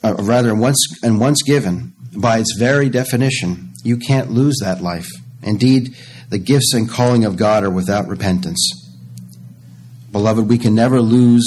uh, 0.03 0.15
rather, 0.21 0.55
once 0.55 0.83
and 1.03 1.21
once 1.21 1.43
given, 1.43 1.93
by 2.17 2.39
its 2.39 2.57
very 2.59 2.89
definition, 2.89 3.75
you 3.85 3.99
can't 3.99 4.31
lose 4.31 4.57
that 4.63 4.81
life. 4.81 5.11
Indeed, 5.43 5.95
the 6.31 6.39
gifts 6.39 6.73
and 6.73 6.89
calling 6.89 7.27
of 7.27 7.37
God 7.37 7.63
are 7.63 7.69
without 7.69 8.09
repentance. 8.09 8.71
Beloved, 10.11 10.49
we 10.49 10.57
can 10.57 10.75
never 10.75 11.03
lose 11.03 11.47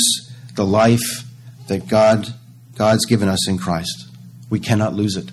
the 0.54 0.66
life 0.68 1.26
that 1.70 1.88
God 1.88 2.36
God's 2.78 3.08
given 3.08 3.30
us 3.30 3.50
in 3.50 3.58
Christ. 3.58 4.10
We 4.52 4.60
cannot 4.60 4.94
lose 4.94 5.18
it. 5.18 5.32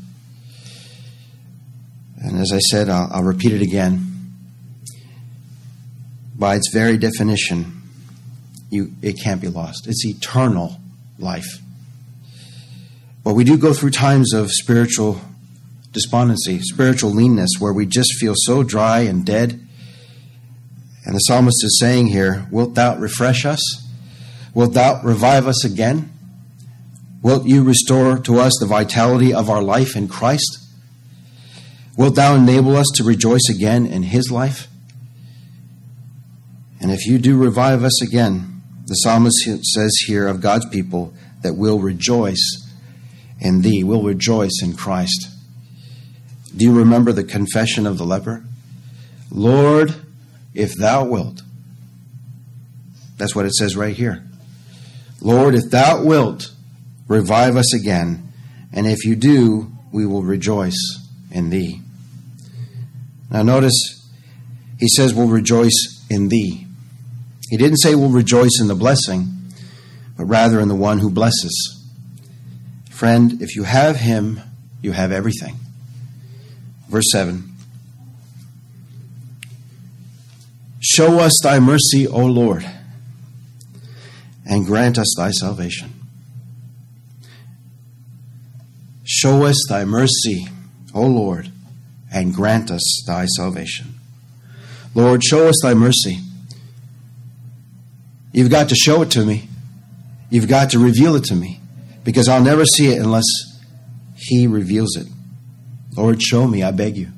And 2.20 2.38
as 2.38 2.52
I 2.52 2.58
said, 2.58 2.88
I'll, 2.88 3.08
I'll 3.12 3.22
repeat 3.22 3.52
it 3.52 3.62
again. 3.62 4.04
By 6.36 6.56
its 6.56 6.70
very 6.72 6.96
definition, 6.96 7.82
you, 8.70 8.92
it 9.02 9.20
can't 9.22 9.40
be 9.40 9.48
lost. 9.48 9.86
It's 9.86 10.04
eternal 10.04 10.80
life. 11.18 11.60
But 13.24 13.34
we 13.34 13.44
do 13.44 13.56
go 13.56 13.72
through 13.72 13.90
times 13.90 14.32
of 14.32 14.50
spiritual 14.50 15.20
despondency, 15.92 16.60
spiritual 16.60 17.10
leanness, 17.10 17.50
where 17.58 17.72
we 17.72 17.86
just 17.86 18.14
feel 18.18 18.34
so 18.36 18.62
dry 18.62 19.00
and 19.00 19.24
dead. 19.24 19.60
And 21.04 21.14
the 21.14 21.20
psalmist 21.20 21.64
is 21.64 21.78
saying 21.80 22.08
here, 22.08 22.46
Wilt 22.50 22.74
thou 22.74 22.96
refresh 22.96 23.44
us? 23.44 23.60
Wilt 24.54 24.74
thou 24.74 25.00
revive 25.02 25.46
us 25.46 25.64
again? 25.64 26.12
Wilt 27.22 27.46
you 27.46 27.64
restore 27.64 28.18
to 28.18 28.38
us 28.38 28.56
the 28.60 28.66
vitality 28.66 29.34
of 29.34 29.50
our 29.50 29.62
life 29.62 29.96
in 29.96 30.08
Christ? 30.08 30.57
Wilt 31.98 32.14
thou 32.14 32.36
enable 32.36 32.76
us 32.76 32.86
to 32.94 33.02
rejoice 33.02 33.48
again 33.50 33.84
in 33.84 34.04
his 34.04 34.30
life? 34.30 34.68
And 36.80 36.92
if 36.92 37.04
you 37.06 37.18
do 37.18 37.36
revive 37.36 37.82
us 37.82 38.00
again, 38.00 38.62
the 38.86 38.94
psalmist 38.94 39.36
says 39.64 39.92
here 40.06 40.28
of 40.28 40.40
God's 40.40 40.66
people 40.66 41.12
that 41.42 41.56
will 41.56 41.80
rejoice 41.80 42.72
in 43.40 43.62
thee, 43.62 43.82
will 43.82 44.04
rejoice 44.04 44.60
in 44.62 44.76
Christ. 44.76 45.28
Do 46.56 46.64
you 46.64 46.72
remember 46.72 47.10
the 47.10 47.24
confession 47.24 47.84
of 47.84 47.98
the 47.98 48.06
leper? 48.06 48.44
Lord, 49.32 49.92
if 50.54 50.76
thou 50.76 51.04
wilt. 51.04 51.42
That's 53.16 53.34
what 53.34 53.44
it 53.44 53.54
says 53.54 53.76
right 53.76 53.96
here. 53.96 54.24
Lord, 55.20 55.56
if 55.56 55.68
thou 55.68 56.04
wilt, 56.04 56.52
revive 57.08 57.56
us 57.56 57.74
again, 57.74 58.32
and 58.72 58.86
if 58.86 59.04
you 59.04 59.16
do, 59.16 59.72
we 59.90 60.06
will 60.06 60.22
rejoice 60.22 61.04
in 61.32 61.50
thee. 61.50 61.82
Now, 63.30 63.42
notice 63.42 64.08
he 64.78 64.88
says, 64.88 65.14
We'll 65.14 65.28
rejoice 65.28 66.06
in 66.10 66.28
thee. 66.28 66.66
He 67.50 67.56
didn't 67.56 67.78
say 67.78 67.94
we'll 67.94 68.10
rejoice 68.10 68.60
in 68.60 68.68
the 68.68 68.74
blessing, 68.74 69.26
but 70.16 70.24
rather 70.26 70.60
in 70.60 70.68
the 70.68 70.74
one 70.74 70.98
who 70.98 71.10
blesses. 71.10 71.86
Friend, 72.90 73.40
if 73.40 73.56
you 73.56 73.62
have 73.62 73.96
him, 73.96 74.40
you 74.82 74.92
have 74.92 75.12
everything. 75.12 75.56
Verse 76.88 77.06
7 77.10 77.44
Show 80.80 81.18
us 81.18 81.38
thy 81.42 81.58
mercy, 81.58 82.06
O 82.06 82.24
Lord, 82.24 82.68
and 84.44 84.64
grant 84.64 84.98
us 84.98 85.14
thy 85.16 85.30
salvation. 85.30 85.92
Show 89.04 89.44
us 89.44 89.56
thy 89.68 89.84
mercy, 89.84 90.48
O 90.94 91.02
Lord, 91.02 91.50
and 92.12 92.34
grant 92.34 92.70
us 92.70 93.04
thy 93.06 93.26
salvation. 93.26 93.94
Lord, 94.94 95.22
show 95.22 95.48
us 95.48 95.56
thy 95.62 95.74
mercy. 95.74 96.18
You've 98.32 98.50
got 98.50 98.68
to 98.70 98.74
show 98.74 99.02
it 99.02 99.10
to 99.12 99.24
me. 99.24 99.48
You've 100.30 100.48
got 100.48 100.70
to 100.70 100.78
reveal 100.78 101.16
it 101.16 101.24
to 101.24 101.34
me 101.34 101.60
because 102.04 102.28
I'll 102.28 102.42
never 102.42 102.64
see 102.64 102.88
it 102.88 102.98
unless 102.98 103.24
He 104.16 104.46
reveals 104.46 104.96
it. 104.96 105.06
Lord, 105.96 106.22
show 106.22 106.46
me, 106.46 106.62
I 106.62 106.70
beg 106.70 106.96
you. 106.96 107.08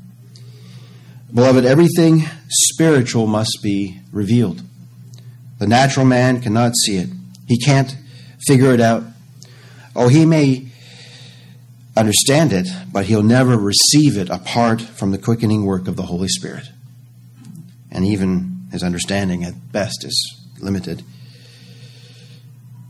Beloved, 1.33 1.64
everything 1.64 2.24
spiritual 2.48 3.26
must 3.26 3.59
be 3.62 4.00
revealed. 4.11 4.62
The 5.59 5.66
natural 5.66 6.07
man 6.07 6.40
cannot 6.40 6.72
see 6.76 6.96
it, 6.96 7.09
he 7.46 7.59
can't 7.59 7.96
figure 8.46 8.72
it 8.72 8.81
out. 8.81 9.05
Oh, 9.94 10.09
he 10.09 10.24
may 10.24 10.69
understand 12.00 12.52
it, 12.52 12.66
but 12.92 13.06
he'll 13.06 13.22
never 13.22 13.56
receive 13.56 14.16
it 14.16 14.28
apart 14.30 14.80
from 14.80 15.10
the 15.10 15.18
quickening 15.18 15.64
work 15.64 15.86
of 15.86 15.96
the 15.96 16.02
Holy 16.02 16.28
Spirit. 16.28 16.68
And 17.90 18.04
even 18.04 18.62
his 18.72 18.82
understanding 18.82 19.44
at 19.44 19.72
best 19.72 20.04
is 20.04 20.46
limited. 20.60 21.02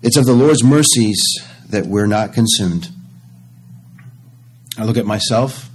It's 0.03 0.17
of 0.17 0.25
the 0.25 0.33
Lord's 0.33 0.65
mercies 0.65 1.21
that 1.69 1.87
we're 1.87 2.07
not 2.07 2.33
consumed. 2.33 2.89
I 4.79 4.85
look 4.85 4.97
at 4.97 5.07
myself, 5.07 5.69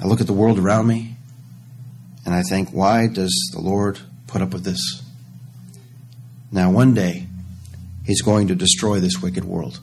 I 0.00 0.06
look 0.06 0.20
at 0.20 0.26
the 0.26 0.32
world 0.32 0.58
around 0.58 0.86
me, 0.86 1.16
and 2.24 2.34
I 2.34 2.42
think, 2.42 2.70
why 2.70 3.08
does 3.08 3.34
the 3.52 3.60
Lord 3.60 3.98
put 4.26 4.42
up 4.42 4.52
with 4.52 4.64
this? 4.64 5.02
Now, 6.52 6.70
one 6.70 6.94
day, 6.94 7.26
He's 8.06 8.22
going 8.22 8.46
to 8.48 8.54
destroy 8.54 9.00
this 9.00 9.20
wicked 9.20 9.44
world. 9.44 9.80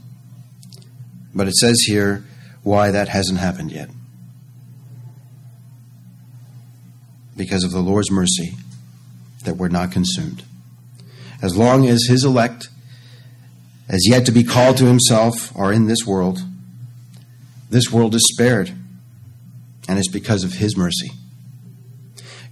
But 1.34 1.48
it 1.48 1.56
says 1.56 1.80
here 1.88 2.24
why 2.64 2.92
that 2.92 3.10
hasn't 3.10 3.40
happened 3.40 3.72
yet. 3.72 3.90
Because 7.36 7.64
of 7.64 7.72
the 7.72 7.82
Lord's 7.82 8.12
mercy 8.12 8.56
that 9.44 9.58
we're 9.58 9.70
not 9.70 9.92
consumed. 9.92 10.44
As 11.42 11.58
long 11.58 11.88
as 11.88 12.06
His 12.08 12.24
elect, 12.24 12.70
as 13.90 14.08
yet 14.08 14.26
to 14.26 14.32
be 14.32 14.44
called 14.44 14.78
to 14.78 14.86
Himself, 14.86 15.56
are 15.58 15.74
in 15.74 15.88
this 15.88 16.06
world, 16.06 16.40
this 17.70 17.92
world 17.92 18.16
is 18.16 18.30
spared, 18.34 18.72
and 19.88 19.98
it's 19.98 20.08
because 20.08 20.44
of 20.44 20.54
His 20.54 20.78
mercy. 20.78 21.12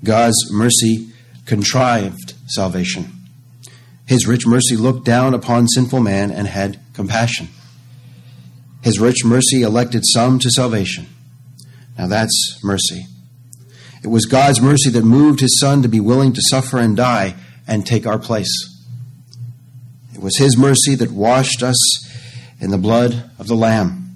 God's 0.04 0.52
mercy 0.52 1.12
contrived 1.46 2.34
salvation. 2.48 3.12
His 4.08 4.28
rich 4.28 4.46
mercy 4.46 4.76
looked 4.76 5.06
down 5.06 5.34
upon 5.34 5.67
sinful 5.67 6.02
man 6.02 6.32
and 6.32 6.48
had 6.48 6.80
compassion. 6.94 7.48
His 8.82 9.00
rich 9.00 9.24
mercy 9.24 9.62
elected 9.62 10.04
some 10.06 10.39
to 10.39 10.50
salvation. 10.50 11.08
Now 11.98 12.08
that's 12.08 12.60
mercy. 12.63 13.06
It 14.04 14.08
was 14.08 14.26
God's 14.26 14.60
mercy 14.60 14.89
that 14.89 15.04
moved 15.04 15.41
his 15.41 15.60
Son 15.60 15.84
to 15.84 15.88
be 15.88 16.00
willing 16.00 16.34
to 16.34 16.41
suffer 16.50 16.80
and 16.80 16.98
die 16.98 17.36
and 17.67 17.86
take 17.86 18.08
our 18.08 18.17
place. 18.17 18.52
It 20.13 20.22
was 20.22 20.38
his 20.38 20.58
mercy 20.58 20.96
that 20.96 21.12
washed 21.12 21.62
us 21.62 21.78
in 22.60 22.72
the 22.72 22.78
blood 22.78 23.30
of 23.38 23.48
the 23.48 23.56
Lamb. 23.56 24.10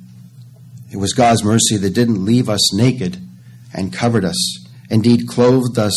It 0.92 0.98
was 0.98 1.14
God's 1.14 1.44
mercy 1.44 1.78
that 1.78 1.94
didn't 1.94 2.26
leave 2.26 2.50
us 2.50 2.74
naked 2.74 3.18
and 3.74 3.94
covered 3.94 4.26
us, 4.26 4.68
indeed, 4.90 5.28
clothed 5.28 5.78
us 5.78 5.94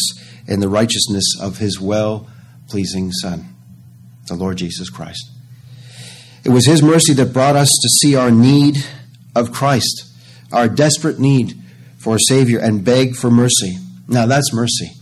in 0.47 0.61
the 0.61 0.69
righteousness 0.69 1.25
of 1.41 1.59
his 1.59 1.81
well 1.81 2.29
pleasing 2.69 3.13
Son, 3.13 3.55
the 4.27 4.35
Lord 4.35 4.59
Jesus 4.59 4.91
Christ. 4.91 5.31
It 6.49 6.53
was 6.53 6.67
his 6.67 6.83
mercy 6.83 7.13
that 7.15 7.33
brought 7.33 7.55
us 7.55 7.69
to 7.69 7.89
see 8.01 8.17
our 8.17 8.31
need 8.31 8.77
of 9.37 9.53
Christ, 9.53 10.07
our 10.53 10.69
desperate 10.69 11.19
need 11.19 11.55
for 11.99 12.17
a 12.17 12.21
Savior, 12.29 12.59
and 12.59 12.85
beg 12.85 13.15
for 13.15 13.31
mercy. 13.31 13.77
Now, 14.09 14.27
that's 14.27 14.53
mercy. 14.53 14.93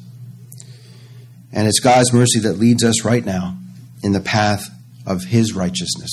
And 1.53 1.67
it's 1.67 1.81
God's 1.81 2.13
mercy 2.13 2.41
that 2.41 2.59
leads 2.59 2.85
us 2.85 3.05
right 3.05 3.25
now 3.25 3.57
in 4.03 4.13
the 4.13 4.21
path 4.21 4.69
of 5.07 5.25
his 5.25 5.55
righteousness. 5.55 6.11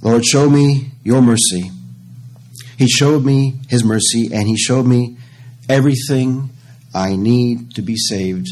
Lord, 0.00 0.24
show 0.24 0.50
me 0.50 0.90
your 1.04 1.22
mercy 1.22 1.70
he 2.82 2.88
showed 2.88 3.24
me 3.24 3.60
His 3.68 3.84
mercy, 3.84 4.30
and 4.32 4.48
He 4.48 4.56
showed 4.56 4.86
me 4.86 5.16
everything 5.68 6.50
I 6.92 7.14
need 7.14 7.76
to 7.76 7.82
be 7.82 7.96
saved 7.96 8.48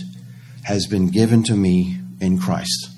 has 0.63 0.87
been 0.87 1.09
given 1.09 1.43
to 1.45 1.55
me 1.55 1.99
in 2.21 2.39
Christ. 2.39 2.91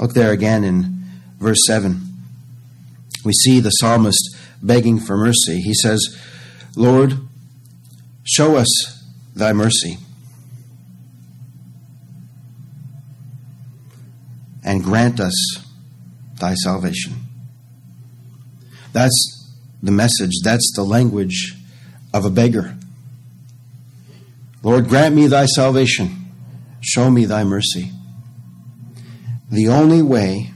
Look 0.00 0.14
there 0.14 0.30
again 0.30 0.62
in 0.62 1.01
verse 1.42 1.58
7. 1.66 2.00
We 3.24 3.32
see 3.32 3.60
the 3.60 3.70
psalmist 3.70 4.36
begging 4.62 4.98
for 4.98 5.16
mercy. 5.16 5.60
He 5.60 5.74
says, 5.74 6.18
Lord, 6.76 7.18
show 8.24 8.56
us 8.56 9.04
thy 9.34 9.52
mercy 9.52 9.98
and 14.64 14.82
grant 14.82 15.20
us 15.20 15.34
thy 16.38 16.54
salvation. 16.54 17.14
That's 18.92 19.50
the 19.82 19.92
message, 19.92 20.32
that's 20.44 20.72
the 20.76 20.84
language 20.84 21.56
of 22.14 22.24
a 22.24 22.30
beggar. 22.30 22.76
Lord, 24.62 24.88
grant 24.88 25.14
me 25.14 25.26
thy 25.26 25.46
salvation. 25.46 26.32
Show 26.80 27.10
me 27.10 27.24
thy 27.24 27.42
mercy. 27.42 27.90
The 29.50 29.68
only 29.68 30.02
way 30.02 30.51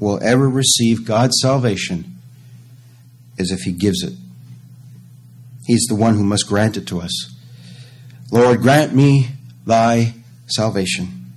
we'll 0.00 0.22
ever 0.22 0.48
receive 0.48 1.04
God's 1.04 1.38
salvation 1.40 2.16
is 3.36 3.50
if 3.50 3.60
he 3.60 3.72
gives 3.72 4.02
it. 4.02 4.14
He's 5.66 5.86
the 5.88 5.94
one 5.94 6.14
who 6.14 6.24
must 6.24 6.48
grant 6.48 6.76
it 6.76 6.86
to 6.88 7.00
us. 7.00 7.34
Lord, 8.30 8.60
grant 8.60 8.94
me 8.94 9.28
thy 9.66 10.14
salvation. 10.46 11.32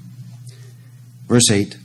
Verse 1.28 1.50
8 1.50 1.78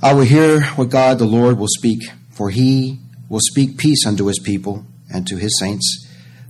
I 0.00 0.14
will 0.14 0.22
hear 0.22 0.62
what 0.62 0.90
God 0.90 1.18
the 1.18 1.24
Lord 1.24 1.58
will 1.58 1.68
speak, 1.68 2.02
for 2.30 2.50
he 2.50 3.00
will 3.28 3.40
speak 3.40 3.78
peace 3.78 4.06
unto 4.06 4.26
his 4.26 4.38
people 4.38 4.84
and 5.12 5.26
to 5.26 5.36
his 5.36 5.58
saints, 5.58 6.06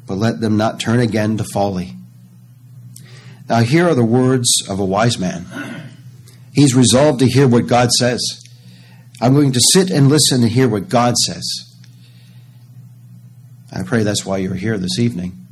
but 0.07 0.19
let 0.19 0.41
them 0.41 0.57
not 0.57 0.81
turn 0.81 1.01
again 1.01 1.37
to 1.39 1.45
folly. 1.45 1.95
Now, 3.49 3.61
here 3.61 3.89
are 3.89 3.95
the 3.95 4.05
words 4.05 4.51
of 4.69 4.79
a 4.79 4.85
wise 4.85 5.19
man. 5.19 5.47
He's 6.53 6.75
resolved 6.75 7.21
to 7.21 7.27
hear 7.27 7.49
what 7.49 7.67
God 7.67 7.91
says. 7.93 8.21
I'm 9.21 9.35
going 9.35 9.53
to 9.53 9.61
sit 9.73 9.91
and 9.91 10.09
listen 10.09 10.43
and 10.43 10.51
hear 10.51 10.69
what 10.69 10.89
God 10.89 11.17
says. 11.17 11.45
I 13.73 13.83
pray 13.83 14.03
that's 14.03 14.25
why 14.25 14.39
you're 14.39 14.55
here 14.55 14.79
this 14.79 14.99
evening, 14.99 15.47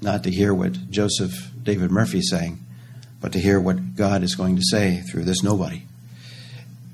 not 0.00 0.24
to 0.24 0.30
hear 0.30 0.52
what 0.52 0.90
Joseph 0.90 1.50
David 1.62 1.90
Murphy 1.90 2.18
is 2.18 2.30
saying, 2.30 2.58
but 3.20 3.32
to 3.32 3.38
hear 3.38 3.60
what 3.60 3.94
God 3.96 4.22
is 4.22 4.34
going 4.34 4.56
to 4.56 4.62
say 4.62 5.00
through 5.00 5.24
this 5.24 5.42
nobody. 5.42 5.82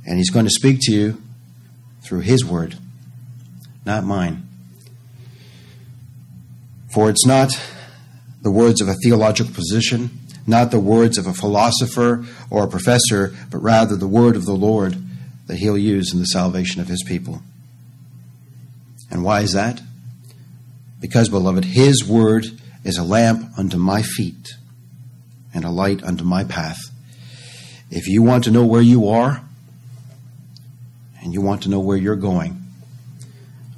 And 0.06 0.18
He's 0.18 0.30
going 0.30 0.44
to 0.44 0.50
speak 0.50 0.78
to 0.82 0.92
you 0.92 1.22
through 2.02 2.20
His 2.20 2.44
word 2.44 2.76
not 3.88 4.04
mine. 4.04 4.46
For 6.92 7.08
it's 7.08 7.26
not 7.26 7.50
the 8.42 8.50
words 8.50 8.82
of 8.82 8.88
a 8.88 8.94
theological 9.02 9.52
position, 9.52 10.10
not 10.46 10.70
the 10.70 10.78
words 10.78 11.16
of 11.16 11.26
a 11.26 11.32
philosopher 11.32 12.24
or 12.50 12.64
a 12.64 12.68
professor, 12.68 13.34
but 13.50 13.58
rather 13.58 13.96
the 13.96 14.06
word 14.06 14.36
of 14.36 14.44
the 14.44 14.52
Lord 14.52 14.96
that 15.48 15.56
he'll 15.58 15.78
use 15.78 16.12
in 16.12 16.20
the 16.20 16.26
salvation 16.26 16.80
of 16.80 16.86
his 16.88 17.02
people. 17.02 17.42
And 19.10 19.24
why 19.24 19.40
is 19.40 19.54
that? 19.54 19.80
Because, 21.00 21.28
beloved, 21.28 21.64
his 21.64 22.06
word 22.06 22.46
is 22.84 22.98
a 22.98 23.02
lamp 23.02 23.50
unto 23.58 23.78
my 23.78 24.02
feet 24.02 24.54
and 25.52 25.64
a 25.64 25.70
light 25.70 26.02
unto 26.04 26.22
my 26.22 26.44
path. 26.44 26.78
If 27.90 28.06
you 28.06 28.22
want 28.22 28.44
to 28.44 28.50
know 28.50 28.64
where 28.64 28.82
you 28.82 29.08
are 29.08 29.42
and 31.22 31.32
you 31.32 31.40
want 31.40 31.62
to 31.62 31.70
know 31.70 31.80
where 31.80 31.96
you're 31.96 32.16
going, 32.16 32.62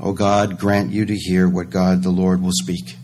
O 0.01 0.13
God, 0.13 0.59
grant 0.59 0.91
you 0.91 1.07
to 1.07 1.15
hear 1.15 1.49
what 1.49 1.71
God 1.71 2.03
the 2.03 2.11
Lord 2.11 2.43
will 2.43 2.53
speak. 2.53 2.97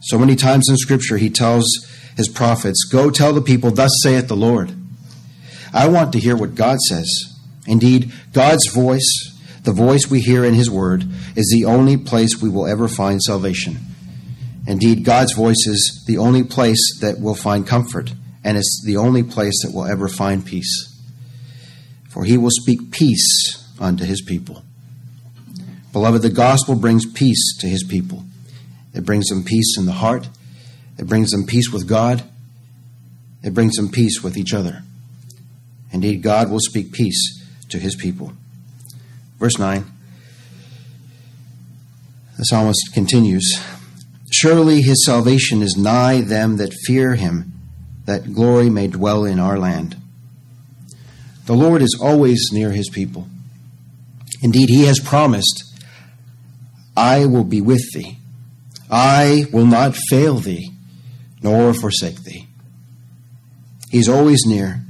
So 0.00 0.18
many 0.18 0.36
times 0.36 0.68
in 0.70 0.76
Scripture, 0.76 1.18
he 1.18 1.28
tells 1.28 1.66
his 2.16 2.28
prophets, 2.28 2.84
Go 2.84 3.10
tell 3.10 3.34
the 3.34 3.42
people, 3.42 3.70
Thus 3.70 3.90
saith 4.02 4.28
the 4.28 4.36
Lord. 4.36 4.72
I 5.74 5.88
want 5.88 6.12
to 6.12 6.20
hear 6.20 6.36
what 6.36 6.54
God 6.54 6.78
says. 6.88 7.29
Indeed, 7.70 8.10
God's 8.32 8.68
voice, 8.74 9.08
the 9.62 9.72
voice 9.72 10.10
we 10.10 10.20
hear 10.20 10.44
in 10.44 10.54
his 10.54 10.68
word, 10.68 11.04
is 11.36 11.48
the 11.54 11.66
only 11.66 11.96
place 11.96 12.42
we 12.42 12.48
will 12.48 12.66
ever 12.66 12.88
find 12.88 13.22
salvation. 13.22 13.78
Indeed, 14.66 15.04
God's 15.04 15.34
voice 15.34 15.68
is 15.68 16.02
the 16.08 16.18
only 16.18 16.42
place 16.42 16.98
that 17.00 17.20
will 17.20 17.36
find 17.36 17.64
comfort, 17.64 18.12
and 18.42 18.58
it's 18.58 18.82
the 18.84 18.96
only 18.96 19.22
place 19.22 19.54
that 19.62 19.72
will 19.72 19.86
ever 19.86 20.08
find 20.08 20.44
peace. 20.44 21.00
For 22.08 22.24
he 22.24 22.36
will 22.36 22.50
speak 22.50 22.90
peace 22.90 23.72
unto 23.78 24.04
his 24.04 24.20
people. 24.20 24.64
Beloved, 25.92 26.22
the 26.22 26.30
gospel 26.30 26.74
brings 26.74 27.06
peace 27.06 27.56
to 27.60 27.68
his 27.68 27.84
people. 27.84 28.24
It 28.92 29.04
brings 29.04 29.28
them 29.28 29.44
peace 29.44 29.76
in 29.78 29.86
the 29.86 29.92
heart, 29.92 30.28
it 30.98 31.06
brings 31.06 31.30
them 31.30 31.46
peace 31.46 31.72
with 31.72 31.88
God, 31.88 32.24
it 33.44 33.54
brings 33.54 33.76
them 33.76 33.90
peace 33.90 34.24
with 34.24 34.36
each 34.36 34.52
other. 34.52 34.82
Indeed, 35.92 36.20
God 36.22 36.50
will 36.50 36.60
speak 36.60 36.90
peace 36.92 37.39
to 37.70 37.78
his 37.78 37.96
people. 37.96 38.32
Verse 39.38 39.58
9 39.58 39.84
the 42.40 42.46
psalmist 42.46 42.94
continues 42.94 43.60
Surely 44.32 44.80
his 44.80 45.04
salvation 45.04 45.60
is 45.60 45.76
nigh 45.76 46.22
them 46.22 46.56
that 46.56 46.72
fear 46.86 47.14
him, 47.14 47.52
that 48.06 48.32
glory 48.32 48.70
may 48.70 48.86
dwell 48.86 49.26
in 49.26 49.38
our 49.38 49.58
land. 49.58 49.94
The 51.44 51.52
Lord 51.52 51.82
is 51.82 51.98
always 52.00 52.48
near 52.50 52.70
his 52.70 52.88
people. 52.88 53.28
Indeed, 54.40 54.70
he 54.70 54.84
has 54.86 54.98
promised, 55.00 55.64
I 56.96 57.26
will 57.26 57.44
be 57.44 57.60
with 57.60 57.82
thee. 57.92 58.16
I 58.90 59.44
will 59.52 59.66
not 59.66 59.94
fail 60.08 60.36
thee, 60.36 60.70
nor 61.42 61.74
forsake 61.74 62.24
thee. 62.24 62.46
He's 63.90 64.08
always 64.08 64.46
near. 64.46 64.80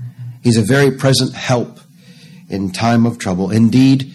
He's 0.45 0.57
a 0.57 0.63
very 0.63 0.93
present 0.93 1.35
help 1.35 1.80
in 2.51 2.71
time 2.71 3.07
of 3.07 3.19
trouble. 3.19 3.51
Indeed, 3.51 4.13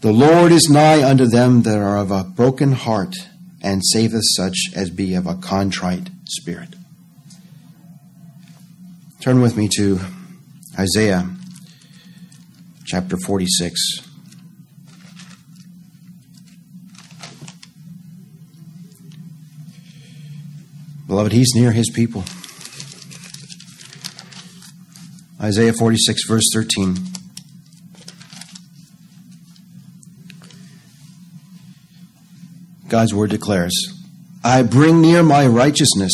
the 0.00 0.12
Lord 0.12 0.50
is 0.50 0.68
nigh 0.70 1.08
unto 1.08 1.26
them 1.26 1.62
that 1.62 1.78
are 1.78 1.98
of 1.98 2.10
a 2.10 2.24
broken 2.24 2.72
heart, 2.72 3.14
and 3.62 3.82
saveth 3.84 4.22
such 4.34 4.70
as 4.74 4.88
be 4.88 5.14
of 5.14 5.26
a 5.26 5.34
contrite 5.34 6.08
spirit. 6.24 6.74
Turn 9.20 9.42
with 9.42 9.56
me 9.56 9.68
to 9.76 10.00
Isaiah 10.78 11.28
chapter 12.86 13.18
46. 13.18 14.06
Beloved, 21.06 21.32
he's 21.32 21.50
near 21.54 21.72
his 21.72 21.90
people. 21.90 22.24
Isaiah 25.42 25.72
46, 25.72 26.26
verse 26.26 26.44
13. 26.54 27.09
God's 32.90 33.14
word 33.14 33.30
declares, 33.30 33.72
I 34.42 34.64
bring 34.64 35.00
near 35.00 35.22
my 35.22 35.46
righteousness. 35.46 36.12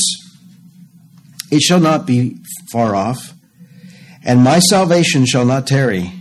It 1.51 1.63
shall 1.63 1.81
not 1.81 2.07
be 2.07 2.37
far 2.71 2.95
off, 2.95 3.33
and 4.23 4.45
my 4.45 4.59
salvation 4.59 5.25
shall 5.25 5.47
not 5.47 5.67
tarry, 5.67 6.13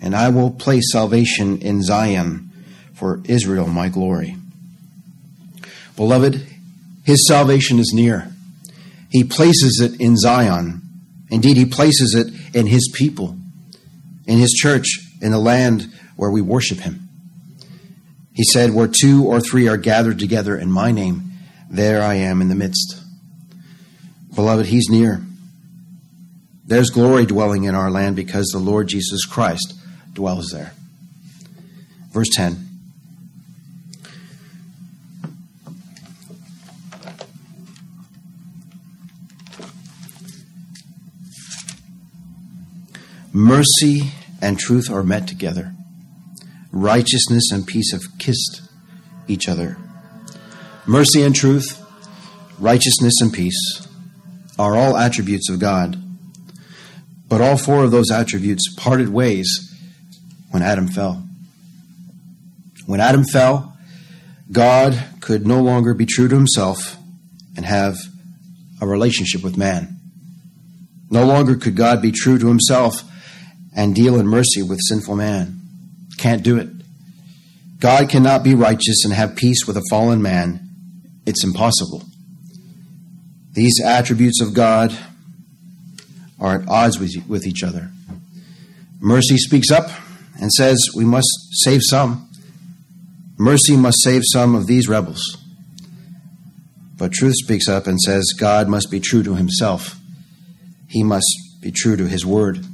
and 0.00 0.14
I 0.14 0.28
will 0.28 0.52
place 0.52 0.92
salvation 0.92 1.58
in 1.58 1.82
Zion 1.82 2.50
for 2.94 3.22
Israel, 3.24 3.66
my 3.66 3.88
glory. 3.88 4.36
Beloved, 5.96 6.46
his 7.04 7.26
salvation 7.26 7.80
is 7.80 7.92
near. 7.92 8.30
He 9.10 9.24
places 9.24 9.80
it 9.80 10.00
in 10.00 10.16
Zion. 10.16 10.80
Indeed, 11.28 11.56
he 11.56 11.66
places 11.66 12.14
it 12.14 12.56
in 12.56 12.66
his 12.68 12.88
people, 12.94 13.36
in 14.26 14.38
his 14.38 14.52
church, 14.52 14.86
in 15.20 15.32
the 15.32 15.40
land 15.40 15.92
where 16.14 16.30
we 16.30 16.40
worship 16.40 16.78
him. 16.78 17.03
He 18.34 18.42
said, 18.42 18.74
Where 18.74 18.88
two 18.88 19.24
or 19.24 19.40
three 19.40 19.68
are 19.68 19.76
gathered 19.76 20.18
together 20.18 20.58
in 20.58 20.70
my 20.70 20.90
name, 20.90 21.30
there 21.70 22.02
I 22.02 22.14
am 22.14 22.42
in 22.42 22.48
the 22.48 22.56
midst. 22.56 23.00
Beloved, 24.34 24.66
He's 24.66 24.88
near. 24.90 25.24
There's 26.66 26.90
glory 26.90 27.26
dwelling 27.26 27.64
in 27.64 27.74
our 27.74 27.90
land 27.90 28.16
because 28.16 28.46
the 28.48 28.58
Lord 28.58 28.88
Jesus 28.88 29.24
Christ 29.24 29.74
dwells 30.12 30.50
there. 30.52 30.72
Verse 32.10 32.28
10. 32.34 32.60
Mercy 43.32 44.12
and 44.40 44.58
truth 44.58 44.90
are 44.90 45.02
met 45.02 45.28
together 45.28 45.73
righteousness 46.74 47.50
and 47.52 47.66
peace 47.66 47.92
have 47.92 48.18
kissed 48.18 48.62
each 49.28 49.48
other. 49.48 49.76
Mercy 50.86 51.22
and 51.22 51.34
truth, 51.34 51.80
righteousness 52.58 53.14
and 53.20 53.32
peace 53.32 53.86
are 54.58 54.76
all 54.76 54.96
attributes 54.96 55.48
of 55.48 55.60
God. 55.60 55.96
But 57.28 57.40
all 57.40 57.56
four 57.56 57.84
of 57.84 57.90
those 57.90 58.10
attributes 58.10 58.74
parted 58.76 59.08
ways 59.08 59.72
when 60.50 60.62
Adam 60.62 60.88
fell. 60.88 61.22
When 62.86 63.00
Adam 63.00 63.24
fell, 63.24 63.76
God 64.50 65.02
could 65.20 65.46
no 65.46 65.62
longer 65.62 65.94
be 65.94 66.06
true 66.06 66.28
to 66.28 66.34
himself 66.34 66.96
and 67.56 67.64
have 67.64 67.96
a 68.80 68.86
relationship 68.86 69.42
with 69.42 69.56
man. 69.56 69.96
No 71.08 71.24
longer 71.24 71.54
could 71.54 71.76
God 71.76 72.02
be 72.02 72.10
true 72.10 72.38
to 72.38 72.48
himself 72.48 73.02
and 73.74 73.94
deal 73.94 74.18
in 74.18 74.26
mercy 74.26 74.62
with 74.62 74.80
sinful 74.82 75.16
man. 75.16 75.60
Can't 76.18 76.42
do 76.42 76.58
it. 76.58 76.68
God 77.80 78.08
cannot 78.08 78.42
be 78.42 78.54
righteous 78.54 79.04
and 79.04 79.12
have 79.12 79.36
peace 79.36 79.66
with 79.66 79.76
a 79.76 79.84
fallen 79.90 80.22
man. 80.22 80.68
It's 81.26 81.44
impossible. 81.44 82.02
These 83.52 83.80
attributes 83.84 84.40
of 84.40 84.54
God 84.54 84.96
are 86.40 86.60
at 86.60 86.68
odds 86.68 86.98
with, 86.98 87.14
with 87.28 87.46
each 87.46 87.62
other. 87.62 87.90
Mercy 89.00 89.36
speaks 89.36 89.70
up 89.70 89.90
and 90.40 90.50
says, 90.52 90.78
We 90.94 91.04
must 91.04 91.28
save 91.52 91.80
some. 91.82 92.28
Mercy 93.36 93.76
must 93.76 94.02
save 94.02 94.22
some 94.32 94.54
of 94.54 94.66
these 94.66 94.88
rebels. 94.88 95.36
But 96.96 97.12
truth 97.12 97.34
speaks 97.36 97.68
up 97.68 97.86
and 97.86 98.00
says, 98.00 98.32
God 98.38 98.68
must 98.68 98.90
be 98.90 99.00
true 99.00 99.22
to 99.24 99.34
himself. 99.34 99.96
He 100.88 101.02
must 101.02 101.26
be 101.60 101.72
true 101.72 101.96
to 101.96 102.06
his 102.06 102.24
word. 102.24 102.64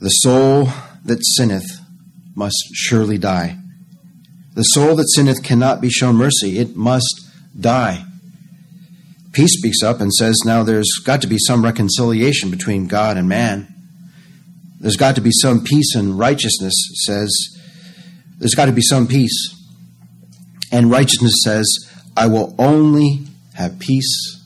The 0.00 0.08
soul 0.08 0.68
that 1.04 1.20
sinneth 1.22 1.77
must 2.38 2.68
surely 2.72 3.18
die. 3.18 3.58
The 4.54 4.62
soul 4.62 4.94
that 4.94 5.10
sinneth 5.10 5.42
cannot 5.42 5.80
be 5.80 5.90
shown 5.90 6.14
mercy, 6.14 6.58
it 6.58 6.76
must 6.76 7.28
die. 7.58 8.04
Peace 9.32 9.58
speaks 9.58 9.82
up 9.82 10.00
and 10.00 10.12
says, 10.12 10.38
Now 10.46 10.62
there's 10.62 10.88
got 11.04 11.20
to 11.22 11.26
be 11.26 11.36
some 11.38 11.64
reconciliation 11.64 12.50
between 12.50 12.86
God 12.86 13.16
and 13.16 13.28
man. 13.28 13.74
There's 14.80 14.96
got 14.96 15.16
to 15.16 15.20
be 15.20 15.32
some 15.32 15.64
peace 15.64 15.96
and 15.96 16.16
righteousness, 16.16 16.74
says, 17.04 17.30
There's 18.38 18.54
got 18.54 18.66
to 18.66 18.72
be 18.72 18.82
some 18.82 19.08
peace. 19.08 19.54
And 20.70 20.90
righteousness 20.90 21.34
says, 21.42 21.66
I 22.16 22.28
will 22.28 22.54
only 22.56 23.26
have 23.54 23.80
peace 23.80 24.44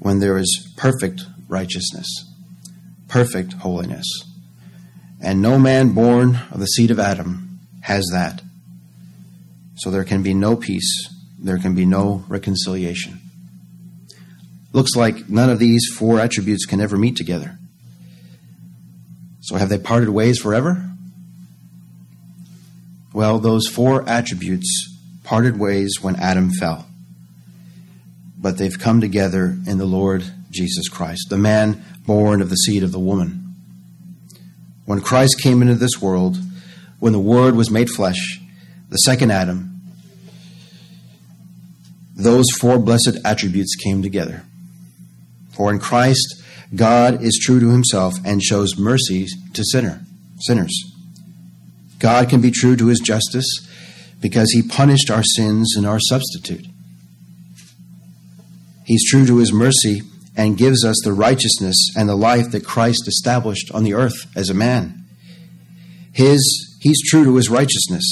when 0.00 0.18
there 0.18 0.36
is 0.36 0.72
perfect 0.76 1.22
righteousness, 1.48 2.08
perfect 3.08 3.52
holiness. 3.52 4.06
And 5.20 5.40
no 5.40 5.58
man 5.58 5.92
born 5.92 6.40
of 6.50 6.60
the 6.60 6.66
seed 6.66 6.90
of 6.90 6.98
Adam 6.98 7.58
has 7.82 8.06
that. 8.12 8.42
So 9.76 9.90
there 9.90 10.04
can 10.04 10.22
be 10.22 10.34
no 10.34 10.56
peace, 10.56 11.08
there 11.38 11.58
can 11.58 11.74
be 11.74 11.84
no 11.84 12.24
reconciliation. 12.28 13.20
Looks 14.72 14.94
like 14.94 15.28
none 15.28 15.48
of 15.48 15.58
these 15.58 15.86
four 15.96 16.20
attributes 16.20 16.66
can 16.66 16.80
ever 16.80 16.98
meet 16.98 17.16
together. 17.16 17.58
So 19.40 19.56
have 19.56 19.68
they 19.68 19.78
parted 19.78 20.08
ways 20.08 20.38
forever? 20.38 20.90
Well, 23.12 23.38
those 23.38 23.68
four 23.68 24.06
attributes 24.08 24.98
parted 25.24 25.58
ways 25.58 25.98
when 26.02 26.16
Adam 26.16 26.50
fell. 26.50 26.86
But 28.38 28.58
they've 28.58 28.78
come 28.78 29.00
together 29.00 29.56
in 29.66 29.78
the 29.78 29.86
Lord 29.86 30.24
Jesus 30.50 30.88
Christ, 30.88 31.28
the 31.30 31.38
man 31.38 31.82
born 32.06 32.42
of 32.42 32.50
the 32.50 32.56
seed 32.56 32.82
of 32.82 32.92
the 32.92 32.98
woman. 32.98 33.45
When 34.86 35.00
Christ 35.00 35.40
came 35.42 35.62
into 35.62 35.74
this 35.74 36.00
world, 36.00 36.38
when 37.00 37.12
the 37.12 37.18
Word 37.18 37.56
was 37.56 37.70
made 37.70 37.90
flesh, 37.90 38.40
the 38.88 38.96
second 38.98 39.32
Adam, 39.32 39.80
those 42.14 42.46
four 42.60 42.78
blessed 42.78 43.18
attributes 43.24 43.74
came 43.74 44.00
together. 44.00 44.44
For 45.50 45.70
in 45.70 45.78
Christ, 45.78 46.42
God 46.74 47.22
is 47.22 47.38
true 47.42 47.60
to 47.60 47.70
himself 47.70 48.14
and 48.24 48.42
shows 48.42 48.78
mercy 48.78 49.26
to 49.52 49.64
sinner, 49.64 50.02
sinners. 50.40 50.74
God 51.98 52.28
can 52.28 52.40
be 52.40 52.50
true 52.50 52.76
to 52.76 52.86
his 52.86 53.00
justice 53.00 53.46
because 54.20 54.50
he 54.52 54.62
punished 54.62 55.10
our 55.10 55.22
sins 55.22 55.74
in 55.76 55.84
our 55.84 55.98
substitute. 56.00 56.66
He's 58.84 59.08
true 59.08 59.26
to 59.26 59.38
his 59.38 59.52
mercy 59.52 60.02
and 60.36 60.58
gives 60.58 60.84
us 60.84 60.96
the 61.02 61.12
righteousness 61.12 61.90
and 61.96 62.08
the 62.08 62.14
life 62.14 62.50
that 62.50 62.64
Christ 62.64 63.08
established 63.08 63.70
on 63.72 63.84
the 63.84 63.94
earth 63.94 64.26
as 64.36 64.50
a 64.50 64.54
man. 64.54 65.04
His, 66.12 66.76
he's 66.80 67.00
true 67.08 67.24
to 67.24 67.36
his 67.36 67.48
righteousness. 67.48 68.04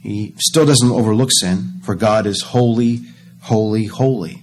He 0.00 0.34
still 0.38 0.66
doesn't 0.66 0.90
overlook 0.90 1.30
sin, 1.32 1.80
for 1.82 1.94
God 1.94 2.26
is 2.26 2.42
holy, 2.42 3.00
holy, 3.40 3.86
holy. 3.86 4.42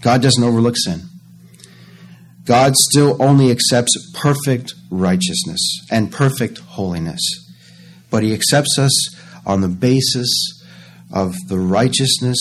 God 0.00 0.22
doesn't 0.22 0.42
overlook 0.42 0.76
sin. 0.76 1.02
God 2.44 2.74
still 2.76 3.20
only 3.22 3.50
accepts 3.50 3.92
perfect 4.14 4.74
righteousness 4.90 5.86
and 5.90 6.12
perfect 6.12 6.58
holiness. 6.58 7.20
But 8.10 8.22
he 8.22 8.32
accepts 8.32 8.78
us 8.78 9.14
on 9.46 9.60
the 9.60 9.68
basis 9.68 10.30
of 11.12 11.34
the 11.48 11.58
righteousness 11.58 12.38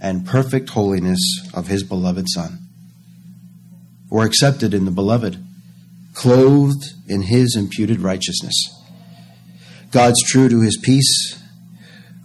and 0.00 0.26
perfect 0.26 0.70
holiness 0.70 1.20
of 1.52 1.66
his 1.66 1.82
beloved 1.82 2.26
Son. 2.28 2.58
We're 4.08 4.26
accepted 4.26 4.74
in 4.74 4.86
the 4.86 4.90
beloved, 4.90 5.42
clothed 6.14 6.94
in 7.06 7.22
his 7.22 7.54
imputed 7.56 8.00
righteousness. 8.00 8.54
God's 9.90 10.22
true 10.24 10.48
to 10.48 10.60
his 10.60 10.76
peace. 10.76 11.40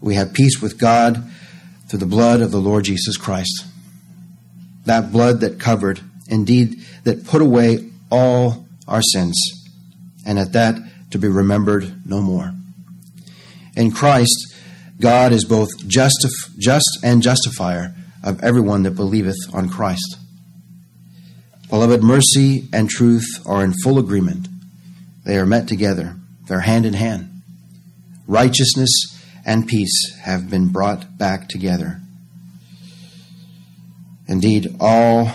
We 0.02 0.16
have 0.16 0.34
peace 0.34 0.62
with 0.62 0.78
God 0.78 1.24
through 1.88 2.00
the 2.00 2.06
blood 2.06 2.42
of 2.42 2.52
the 2.52 2.60
Lord 2.60 2.86
Jesus 2.86 3.18
Christ. 3.18 3.66
That 4.86 5.12
blood 5.12 5.42
that 5.42 5.60
covered, 5.60 6.00
indeed, 6.28 6.80
that 7.04 7.26
put 7.26 7.42
away 7.42 7.90
all 8.12 8.68
our 8.88 9.02
sins, 9.02 9.36
and 10.26 10.38
at 10.40 10.54
that 10.54 10.76
to 11.12 11.18
be 11.18 11.28
remembered 11.28 12.06
no 12.06 12.22
more. 12.22 12.54
In 13.76 13.92
Christ, 13.92 14.55
God 15.00 15.32
is 15.32 15.46
both 15.46 15.70
justif- 15.80 16.58
just 16.58 17.00
and 17.04 17.22
justifier 17.22 17.94
of 18.24 18.44
everyone 18.44 18.84
that 18.84 18.92
believeth 18.92 19.38
on 19.54 19.70
Christ. 19.70 20.18
Beloved, 21.70 22.04
mercy 22.04 22.68
and 22.72 22.90
truth 22.90 23.28
are 23.46 23.64
in 23.64 23.74
full 23.84 24.00
agreement. 24.00 24.48
They 25.26 25.38
are 25.38 25.46
met 25.46 25.68
together, 25.68 26.16
they're 26.48 26.62
hand 26.62 26.86
in 26.86 26.94
hand. 26.94 27.42
Righteousness 28.28 28.92
and 29.46 29.68
peace 29.68 30.16
have 30.22 30.50
been 30.50 30.70
brought 30.70 31.18
back 31.18 31.48
together. 31.48 32.02
Indeed, 34.28 34.76
all 34.80 35.32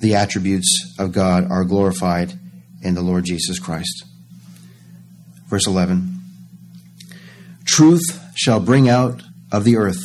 the 0.00 0.14
attributes 0.14 0.94
of 0.98 1.12
God 1.12 1.50
are 1.50 1.64
glorified 1.64 2.34
in 2.82 2.94
the 2.94 3.02
Lord 3.02 3.24
Jesus 3.24 3.58
Christ. 3.58 4.04
Verse 5.48 5.66
11 5.66 6.20
Truth 7.64 8.25
shall 8.36 8.60
bring 8.60 8.88
out 8.88 9.22
of 9.50 9.64
the 9.64 9.76
earth, 9.76 10.04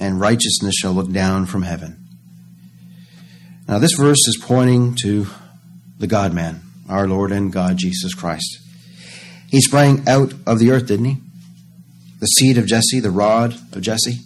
and 0.00 0.20
righteousness 0.20 0.74
shall 0.74 0.92
look 0.92 1.12
down 1.12 1.46
from 1.46 1.62
heaven. 1.62 2.02
Now, 3.68 3.78
this 3.78 3.92
verse 3.92 4.26
is 4.26 4.38
pointing 4.40 4.96
to 5.02 5.26
the 5.98 6.06
God 6.06 6.32
man, 6.32 6.62
our 6.88 7.06
Lord 7.06 7.32
and 7.32 7.52
God 7.52 7.76
Jesus 7.76 8.14
Christ. 8.14 8.58
He 9.48 9.60
sprang 9.60 10.08
out 10.08 10.32
of 10.46 10.58
the 10.58 10.70
earth, 10.70 10.86
didn't 10.86 11.04
he? 11.04 11.16
The 12.20 12.26
seed 12.26 12.58
of 12.58 12.66
Jesse, 12.66 13.00
the 13.00 13.10
rod 13.10 13.54
of 13.72 13.82
Jesse. 13.82 14.20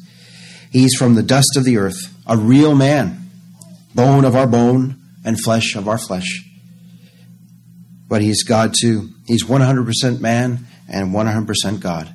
He's 0.71 0.95
from 0.95 1.15
the 1.15 1.23
dust 1.23 1.57
of 1.57 1.65
the 1.65 1.79
earth, 1.79 1.99
a 2.27 2.37
real 2.37 2.75
man, 2.75 3.31
bone 3.95 4.25
of 4.25 4.37
our 4.37 4.47
bone 4.47 5.01
and 5.25 5.41
flesh 5.41 5.75
of 5.75 5.89
our 5.89 5.99
flesh. 5.99 6.45
But 8.09 8.23
he's 8.23 8.45
God 8.45 8.75
too. 8.81 9.11
He's 9.27 9.45
100% 9.45 10.21
man 10.21 10.67
and 10.89 11.13
100% 11.13 11.81
God. 11.81 12.15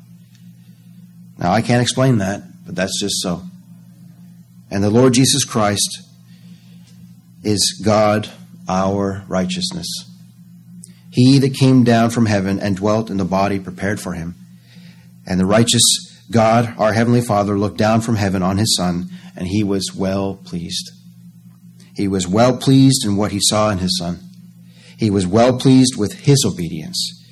Now, 1.38 1.52
I 1.52 1.62
can't 1.62 1.82
explain 1.82 2.20
that, 2.20 2.44
but 2.66 2.76
that's 2.76 3.00
just 3.00 3.22
so. 3.22 3.44
And 4.72 4.84
the 4.84 4.90
Lord 4.90 5.14
Jesus 5.14 5.44
Christ 5.44 6.02
is 7.44 7.82
God, 7.84 8.30
our 8.68 9.24
righteousness. 9.28 9.88
He 11.12 11.40
that 11.40 11.54
came 11.54 11.84
down 11.84 12.10
from 12.10 12.26
heaven 12.26 12.60
and 12.60 12.76
dwelt 12.76 13.10
in 13.10 13.18
the 13.18 13.26
body 13.26 13.60
prepared 13.60 14.00
for 14.00 14.14
him. 14.14 14.36
And 15.26 15.40
the 15.40 15.46
righteous 15.46 15.84
God, 16.32 16.74
our 16.78 16.94
Heavenly 16.94 17.22
Father, 17.22 17.58
looked 17.58 17.78
down 17.78 18.02
from 18.02 18.16
heaven 18.16 18.42
on 18.42 18.58
his 18.58 18.76
Son, 18.76 19.10
and 19.36 19.48
he 19.48 19.64
was 19.64 19.94
well 19.96 20.36
pleased. 20.36 20.92
He 21.96 22.08
was 22.08 22.28
well 22.28 22.58
pleased 22.58 23.06
in 23.06 23.16
what 23.16 23.32
he 23.32 23.40
saw 23.42 23.70
in 23.70 23.78
his 23.78 23.98
Son. 23.98 24.20
He 24.98 25.10
was 25.10 25.28
well 25.28 25.58
pleased 25.58 25.96
with 25.98 26.14
his 26.14 26.44
obedience. 26.46 27.24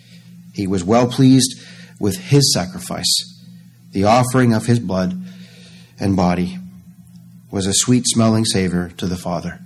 He 0.54 0.68
was 0.68 0.84
well 0.84 1.08
pleased 1.08 1.60
with 2.00 2.18
his 2.18 2.54
sacrifice. 2.54 3.33
The 3.94 4.04
offering 4.04 4.54
of 4.54 4.66
his 4.66 4.80
blood 4.80 5.20
and 6.00 6.16
body 6.16 6.58
was 7.52 7.68
a 7.68 7.74
sweet 7.74 8.06
smelling 8.08 8.44
savor 8.44 8.90
to 8.98 9.06
the 9.06 9.16
Father. 9.16 9.60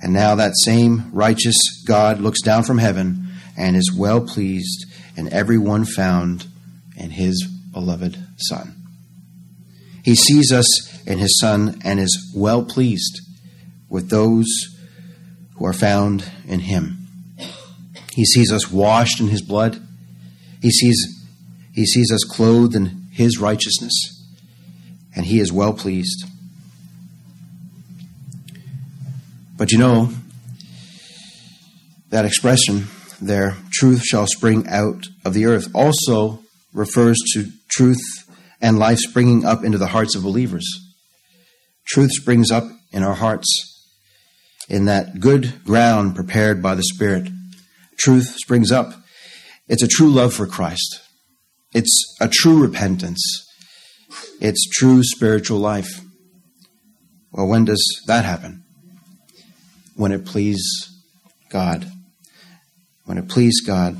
And 0.00 0.12
now 0.12 0.36
that 0.36 0.52
same 0.56 1.10
righteous 1.12 1.56
God 1.86 2.20
looks 2.20 2.40
down 2.40 2.62
from 2.62 2.78
heaven 2.78 3.28
and 3.56 3.76
is 3.76 3.92
well 3.92 4.20
pleased 4.20 4.86
in 5.16 5.32
every 5.32 5.58
one 5.58 5.84
found 5.84 6.46
in 6.96 7.10
his 7.10 7.44
beloved 7.72 8.18
Son. 8.36 8.76
He 10.04 10.14
sees 10.14 10.52
us 10.52 11.04
in 11.04 11.18
his 11.18 11.38
Son 11.40 11.80
and 11.84 11.98
is 11.98 12.32
well 12.36 12.64
pleased 12.64 13.20
with 13.88 14.10
those 14.10 14.46
who 15.56 15.66
are 15.66 15.72
found 15.72 16.30
in 16.46 16.60
him. 16.60 17.08
He 18.12 18.24
sees 18.24 18.52
us 18.52 18.70
washed 18.70 19.20
in 19.20 19.28
his 19.28 19.42
blood. 19.42 19.80
He 20.62 20.70
sees, 20.70 21.26
he 21.72 21.84
sees 21.84 22.12
us 22.12 22.22
clothed 22.22 22.76
in 22.76 23.03
his 23.14 23.38
righteousness, 23.38 23.94
and 25.14 25.24
he 25.24 25.38
is 25.38 25.52
well 25.52 25.72
pleased. 25.72 26.24
But 29.56 29.70
you 29.70 29.78
know, 29.78 30.10
that 32.10 32.24
expression 32.24 32.86
there, 33.20 33.56
truth 33.72 34.02
shall 34.02 34.26
spring 34.26 34.66
out 34.68 35.06
of 35.24 35.32
the 35.32 35.46
earth, 35.46 35.68
also 35.74 36.40
refers 36.72 37.16
to 37.34 37.50
truth 37.68 38.02
and 38.60 38.78
life 38.78 38.98
springing 38.98 39.44
up 39.44 39.62
into 39.62 39.78
the 39.78 39.86
hearts 39.86 40.16
of 40.16 40.24
believers. 40.24 40.66
Truth 41.86 42.10
springs 42.12 42.50
up 42.50 42.64
in 42.92 43.04
our 43.04 43.14
hearts 43.14 43.46
in 44.68 44.86
that 44.86 45.20
good 45.20 45.64
ground 45.64 46.16
prepared 46.16 46.62
by 46.62 46.74
the 46.74 46.82
Spirit. 46.82 47.28
Truth 47.96 48.34
springs 48.38 48.72
up. 48.72 48.92
It's 49.68 49.82
a 49.82 49.88
true 49.88 50.10
love 50.10 50.34
for 50.34 50.46
Christ. 50.46 51.00
It's 51.74 52.16
a 52.20 52.28
true 52.28 52.62
repentance. 52.62 53.20
It's 54.40 54.68
true 54.70 55.02
spiritual 55.02 55.58
life. 55.58 56.00
Well, 57.32 57.48
when 57.48 57.64
does 57.64 57.84
that 58.06 58.24
happen? 58.24 58.62
When 59.96 60.12
it 60.12 60.24
pleased 60.24 60.88
God. 61.50 61.90
When 63.04 63.18
it 63.18 63.28
pleased 63.28 63.66
God. 63.66 63.96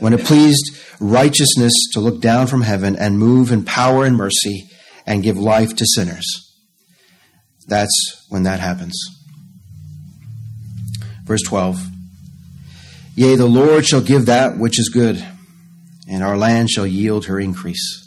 When 0.00 0.12
it 0.12 0.24
pleased 0.24 0.78
righteousness 1.00 1.72
to 1.92 2.00
look 2.00 2.20
down 2.20 2.46
from 2.46 2.62
heaven 2.62 2.94
and 2.94 3.18
move 3.18 3.50
in 3.50 3.64
power 3.64 4.04
and 4.04 4.14
mercy 4.14 4.68
and 5.06 5.22
give 5.22 5.38
life 5.38 5.74
to 5.76 5.86
sinners. 5.86 6.26
That's 7.66 8.26
when 8.28 8.42
that 8.42 8.60
happens. 8.60 8.98
Verse 11.24 11.42
12 11.42 11.86
Yea, 13.14 13.34
the 13.34 13.46
Lord 13.46 13.86
shall 13.86 14.00
give 14.00 14.26
that 14.26 14.58
which 14.58 14.78
is 14.78 14.90
good 14.90 15.24
and 16.08 16.24
our 16.24 16.36
land 16.36 16.70
shall 16.70 16.86
yield 16.86 17.26
her 17.26 17.38
increase. 17.38 18.04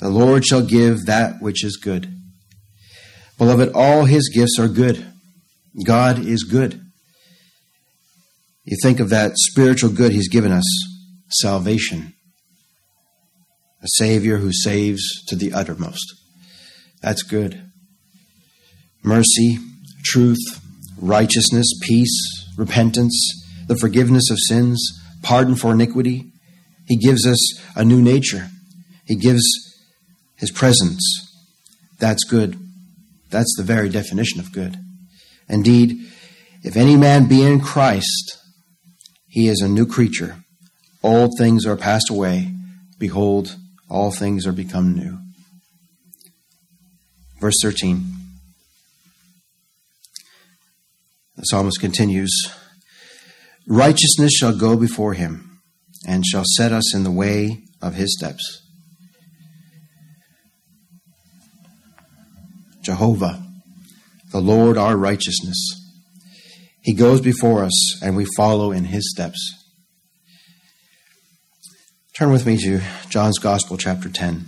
The 0.00 0.08
Lord 0.08 0.44
shall 0.44 0.62
give 0.62 1.06
that 1.06 1.40
which 1.40 1.62
is 1.62 1.76
good. 1.76 2.12
Beloved, 3.38 3.72
all 3.74 4.06
his 4.06 4.30
gifts 4.34 4.58
are 4.58 4.68
good. 4.68 5.06
God 5.84 6.18
is 6.18 6.44
good. 6.44 6.80
You 8.64 8.76
think 8.82 9.00
of 9.00 9.10
that 9.10 9.32
spiritual 9.36 9.90
good 9.90 10.12
he's 10.12 10.28
given 10.28 10.52
us 10.52 10.64
salvation, 11.28 12.14
a 13.82 13.86
Savior 13.96 14.38
who 14.38 14.52
saves 14.52 15.24
to 15.26 15.36
the 15.36 15.52
uttermost. 15.52 16.14
That's 17.02 17.22
good. 17.22 17.70
Mercy, 19.02 19.58
truth, 20.04 20.60
righteousness, 21.00 21.66
peace, 21.82 22.48
repentance, 22.56 23.14
the 23.66 23.76
forgiveness 23.76 24.30
of 24.30 24.38
sins, 24.38 24.80
pardon 25.22 25.56
for 25.56 25.72
iniquity, 25.72 26.31
he 26.86 26.96
gives 26.96 27.26
us 27.26 27.60
a 27.76 27.84
new 27.84 28.02
nature. 28.02 28.48
He 29.04 29.16
gives 29.16 29.42
His 30.36 30.50
presence. 30.50 31.02
That's 31.98 32.24
good. 32.24 32.58
That's 33.30 33.54
the 33.56 33.62
very 33.62 33.88
definition 33.88 34.40
of 34.40 34.52
good. 34.52 34.76
Indeed, 35.48 35.96
if 36.62 36.76
any 36.76 36.96
man 36.96 37.28
be 37.28 37.42
in 37.42 37.60
Christ, 37.60 38.38
he 39.26 39.48
is 39.48 39.60
a 39.60 39.68
new 39.68 39.86
creature. 39.86 40.36
Old 41.02 41.32
things 41.38 41.66
are 41.66 41.76
passed 41.76 42.10
away. 42.10 42.52
Behold, 42.98 43.56
all 43.88 44.10
things 44.10 44.46
are 44.46 44.52
become 44.52 44.94
new. 44.94 45.18
Verse 47.40 47.56
13. 47.62 48.04
The 51.36 51.42
psalmist 51.42 51.80
continues 51.80 52.32
Righteousness 53.66 54.32
shall 54.32 54.56
go 54.56 54.76
before 54.76 55.14
him 55.14 55.51
and 56.06 56.24
shall 56.24 56.44
set 56.56 56.72
us 56.72 56.94
in 56.94 57.04
the 57.04 57.10
way 57.10 57.64
of 57.80 57.94
his 57.94 58.16
steps. 58.16 58.60
Jehovah, 62.82 63.42
the 64.32 64.40
Lord 64.40 64.76
our 64.76 64.96
righteousness. 64.96 65.58
He 66.80 66.94
goes 66.94 67.20
before 67.20 67.62
us, 67.62 68.02
and 68.02 68.16
we 68.16 68.26
follow 68.36 68.72
in 68.72 68.86
his 68.86 69.08
steps. 69.10 69.38
Turn 72.14 72.32
with 72.32 72.44
me 72.44 72.58
to 72.58 72.80
John's 73.08 73.38
Gospel, 73.38 73.76
chapter 73.76 74.08
10. 74.08 74.46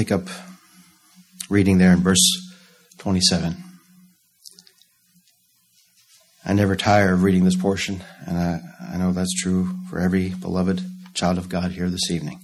Pick 0.00 0.10
up 0.10 0.28
reading 1.50 1.76
there 1.76 1.92
in 1.92 1.98
verse 1.98 2.56
27. 2.96 3.54
I 6.42 6.54
never 6.54 6.74
tire 6.74 7.12
of 7.12 7.22
reading 7.22 7.44
this 7.44 7.54
portion, 7.54 8.02
and 8.26 8.38
I, 8.38 8.60
I 8.94 8.96
know 8.96 9.12
that's 9.12 9.34
true 9.42 9.68
for 9.90 9.98
every 9.98 10.30
beloved 10.30 10.80
child 11.12 11.36
of 11.36 11.50
God 11.50 11.72
here 11.72 11.90
this 11.90 12.10
evening. 12.10 12.40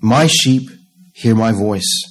My 0.00 0.28
sheep 0.28 0.70
hear 1.12 1.34
my 1.34 1.50
voice, 1.50 2.02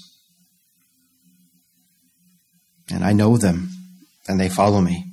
and 2.91 3.01
I 3.05 3.13
know 3.13 3.37
them, 3.37 3.69
and 4.27 4.37
they 4.37 4.49
follow 4.49 4.81
me. 4.81 5.05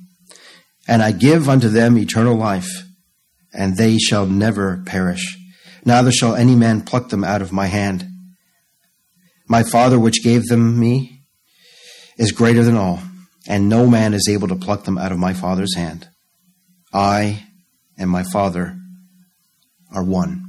And 0.89 1.01
I 1.01 1.13
give 1.13 1.47
unto 1.47 1.69
them 1.69 1.97
eternal 1.97 2.35
life, 2.35 2.88
and 3.53 3.77
they 3.77 3.97
shall 3.97 4.25
never 4.25 4.83
perish, 4.85 5.37
neither 5.85 6.11
shall 6.11 6.35
any 6.35 6.55
man 6.55 6.81
pluck 6.81 7.09
them 7.09 7.23
out 7.23 7.41
of 7.41 7.51
my 7.51 7.67
hand. 7.67 8.07
My 9.47 9.63
Father, 9.63 9.99
which 9.99 10.23
gave 10.23 10.45
them 10.45 10.79
me, 10.79 11.23
is 12.17 12.31
greater 12.31 12.63
than 12.63 12.75
all, 12.75 12.99
and 13.47 13.69
no 13.69 13.87
man 13.87 14.13
is 14.13 14.27
able 14.29 14.47
to 14.49 14.55
pluck 14.55 14.83
them 14.83 14.97
out 14.97 15.11
of 15.11 15.17
my 15.17 15.33
Father's 15.33 15.75
hand. 15.75 16.07
I 16.93 17.47
and 17.97 18.09
my 18.09 18.23
Father 18.23 18.77
are 19.93 20.03
one. 20.03 20.45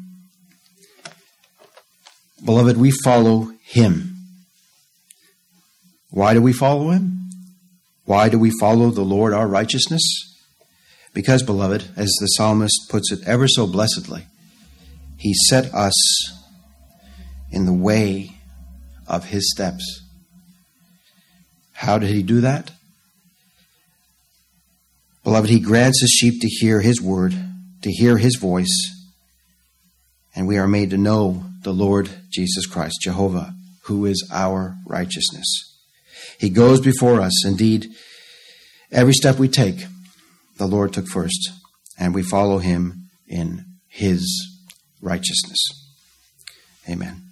Beloved, 2.45 2.77
we 2.77 2.91
follow 2.91 3.53
him. 3.63 4.17
Why 6.11 6.35
do 6.35 6.43
we 6.43 6.53
follow 6.53 6.91
him? 6.91 7.29
Why 8.05 8.29
do 8.29 8.39
we 8.39 8.51
follow 8.59 8.91
the 8.91 9.03
Lord 9.03 9.33
our 9.33 9.47
righteousness? 9.47 10.03
Because, 11.13 11.43
beloved, 11.43 11.89
as 11.97 12.11
the 12.21 12.27
psalmist 12.27 12.87
puts 12.89 13.11
it 13.11 13.27
ever 13.27 13.49
so 13.49 13.67
blessedly, 13.67 14.27
he 15.17 15.35
set 15.35 15.73
us 15.75 15.95
in 17.51 17.67
the 17.67 17.73
way 17.73 18.33
of 19.07 19.27
his 19.27 19.51
steps. 19.51 20.03
How 21.73 21.99
did 21.99 22.11
he 22.11 22.23
do 22.23 22.41
that? 22.43 22.71
Beloved, 25.25 25.51
he 25.51 25.61
grants 25.61 26.01
his 26.01 26.11
sheep 26.11 26.41
to 26.41 26.49
hear 26.49 26.81
his 26.81 27.03
word, 27.03 27.35
to 27.83 27.91
hear 27.91 28.19
his 28.19 28.37
voice, 28.37 28.91
and 30.35 30.47
we 30.47 30.59
are 30.59 30.69
made 30.69 30.91
to 30.91 30.97
know 30.97 31.45
the 31.63 31.73
Lord 31.73 32.09
Jesus 32.31 32.67
Christ, 32.67 33.01
Jehovah, 33.03 33.55
who 33.85 34.07
is 34.07 34.27
our 34.33 34.77
righteousness. 34.87 35.47
He 36.39 36.49
goes 36.49 36.81
before 36.81 37.21
us. 37.21 37.45
Indeed, 37.45 37.89
every 38.91 39.13
step 39.13 39.39
we 39.39 39.49
take, 39.49 39.85
the 40.61 40.67
Lord 40.67 40.93
took 40.93 41.09
first, 41.09 41.53
and 41.99 42.15
we 42.15 42.23
follow 42.23 42.59
him 42.59 43.09
in 43.27 43.65
his 43.89 44.59
righteousness. 45.01 45.59
Amen. 46.87 47.30